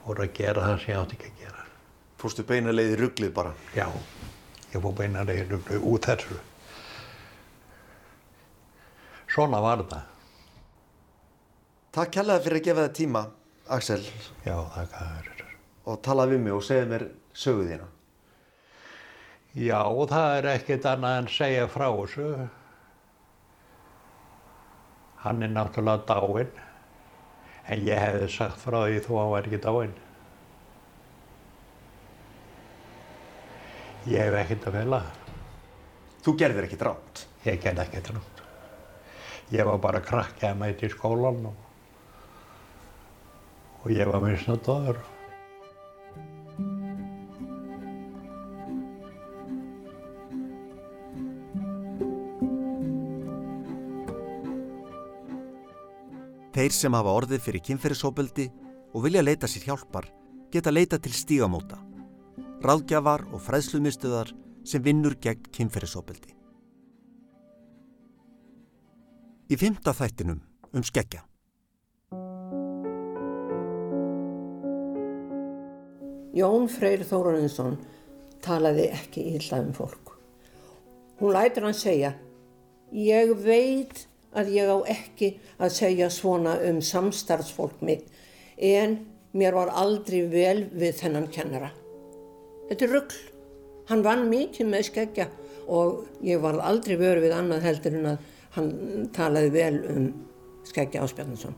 Fór 0.00 0.22
að 0.24 0.32
gera 0.38 0.64
það 0.70 0.78
sem 0.80 0.94
ég 0.94 1.02
átti 1.02 1.18
ekki 1.18 1.28
að 1.34 1.42
gera. 1.42 1.66
Fórstu 2.20 2.46
beina 2.48 2.72
leiði 2.72 2.96
rugglið 3.02 3.34
bara? 3.36 3.52
Já, 3.76 3.90
ég 4.72 4.80
fór 4.80 4.96
beina 4.96 5.26
leiði 5.28 5.44
rugglið 5.50 5.84
út 5.92 6.08
þessu. 6.08 6.40
Svona 9.30 9.60
var 9.60 9.84
það. 9.90 10.08
Takk 11.92 12.16
kærlega 12.16 12.46
fyrir 12.46 12.62
að 12.62 12.68
gefa 12.70 12.86
það 12.86 12.96
tíma, 12.96 13.26
Axel. 13.76 14.02
Já, 14.46 14.56
þakka 14.78 15.06
fyrir. 15.18 15.56
Og 15.90 16.00
tala 16.06 16.24
við 16.30 16.46
mig 16.46 16.54
og 16.56 16.64
segja 16.64 16.88
mér 16.88 17.10
sögu 17.36 17.66
þína. 17.68 17.88
Já, 19.58 19.82
það 19.82 20.36
er 20.38 20.48
ekkert 20.52 20.84
annað 20.86 21.16
en 21.20 21.28
segja 21.34 21.66
frá 21.70 21.88
þessu. 21.90 22.26
Hann 25.24 25.42
er 25.42 25.50
náttúrulega 25.52 26.06
dáinn, 26.06 26.60
en 27.66 27.82
ég 27.88 27.98
hefði 27.98 28.28
sagt 28.30 28.62
frá 28.62 28.78
því 28.84 29.02
þó 29.04 29.10
hann 29.18 29.32
var 29.34 29.48
ekki 29.50 29.60
dáinn. 29.66 29.96
Ég 34.08 34.22
hef 34.22 34.38
ekkert 34.44 34.70
að 34.70 34.78
fela. 34.78 35.02
Þú 36.24 36.36
gerðir 36.40 36.68
ekkert 36.68 36.86
ránt? 36.88 37.26
Ég 37.44 37.60
gerði 37.60 37.84
ekkert 37.84 38.14
ránt. 38.14 38.44
Ég 39.50 39.66
var 39.66 39.80
bara 39.82 40.00
krakki 40.04 40.46
að 40.46 40.60
mæti 40.62 40.86
í 40.86 40.92
skólan 40.94 41.42
og, 41.50 41.64
og 43.82 43.90
ég 43.92 44.08
var 44.08 44.22
misnótaður. 44.22 45.02
Þeir 56.60 56.74
sem 56.76 56.92
hafa 56.92 57.12
orðið 57.16 57.40
fyrir 57.40 57.62
kynferðisóbeldi 57.64 58.44
og 58.92 59.04
vilja 59.06 59.22
leita 59.24 59.48
sér 59.48 59.62
hjálpar 59.64 60.10
geta 60.52 60.68
leita 60.68 60.98
til 61.00 61.14
stígamóta, 61.16 61.78
ráðgjafar 62.60 63.22
og 63.32 63.40
fræðslumistuðar 63.40 64.34
sem 64.68 64.84
vinnur 64.84 65.16
gegn 65.24 65.46
kynferðisóbeldi. 65.56 66.34
Í 69.48 69.56
fymta 69.56 69.94
þættinum 69.96 70.42
um 70.76 70.84
skeggja. 70.84 71.24
Jón 76.36 76.68
Freyr 76.68 77.06
Þórarinsson 77.08 77.80
talaði 78.44 78.90
ekki 79.00 79.30
illa 79.38 79.64
um 79.64 79.72
fólk. 79.80 80.12
Hún 81.24 81.32
lætur 81.40 81.70
hann 81.70 81.80
segja, 81.86 82.12
ég 82.92 83.32
veit 83.48 84.09
að 84.36 84.52
ég 84.54 84.70
á 84.70 84.78
ekki 84.92 85.30
að 85.58 85.74
segja 85.74 86.10
svona 86.12 86.56
um 86.68 86.80
samstarfsfólk 86.84 87.82
mitt 87.82 88.06
en 88.56 88.98
mér 89.32 89.56
var 89.56 89.72
aldrei 89.74 90.22
vel 90.30 90.66
við 90.70 90.98
þennan 91.02 91.30
kennara. 91.32 91.70
Þetta 92.68 92.86
er 92.86 92.92
ruggl. 92.94 93.20
Hann 93.90 94.04
vann 94.06 94.28
mikið 94.30 94.68
með 94.70 94.86
skeggja 94.90 95.26
og 95.70 96.04
ég 96.22 96.42
var 96.42 96.60
aldrei 96.62 96.96
verið 96.98 97.26
við 97.26 97.34
annað 97.34 97.66
heldur 97.66 97.96
en 97.98 98.12
að 98.12 98.28
hann 98.54 98.70
talaði 99.14 99.50
vel 99.54 99.74
um 99.90 100.06
skeggja 100.66 101.02
Áspjarnason. 101.02 101.56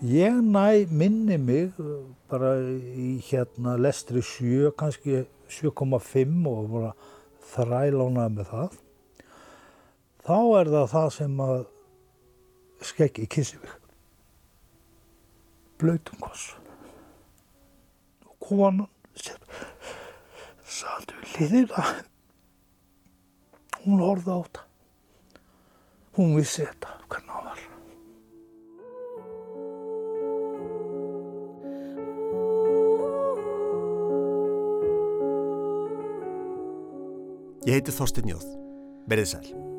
Ég 0.00 0.32
næ 0.32 0.86
minni 0.88 1.36
mig 1.36 1.72
bara 2.30 2.54
í 2.96 3.18
hérna 3.20 3.76
lestri 3.76 4.22
7, 4.24 4.70
kannski 4.72 5.26
7,5 5.50 6.46
og 6.48 6.70
bara 6.72 6.92
þrælánað 7.50 8.36
með 8.36 8.48
það. 8.52 8.78
Þá 10.26 10.38
er 10.60 10.72
það 10.74 10.88
það 10.94 11.10
sem 11.16 11.42
að 11.44 11.58
skeggi 12.90 13.26
kissi 13.30 13.60
mig. 13.60 13.76
Blautum 15.80 16.20
koss. 16.22 16.50
Og 18.28 18.36
konan 18.44 18.86
satt 20.70 21.12
við 21.34 21.56
liðina, 21.56 21.84
hún 23.82 24.04
horfði 24.04 24.36
á 24.36 24.38
þetta. 24.44 24.66
Hún 26.16 26.36
vissi 26.36 26.64
þetta, 26.64 26.96
hvernig 27.08 27.34
það 27.34 27.50
var. 27.50 27.69
Ég 37.68 37.76
heiti 37.76 37.92
Þorstin 37.92 38.30
Jóð. 38.32 38.46
Verðið 39.10 39.34
sæl. 39.34 39.69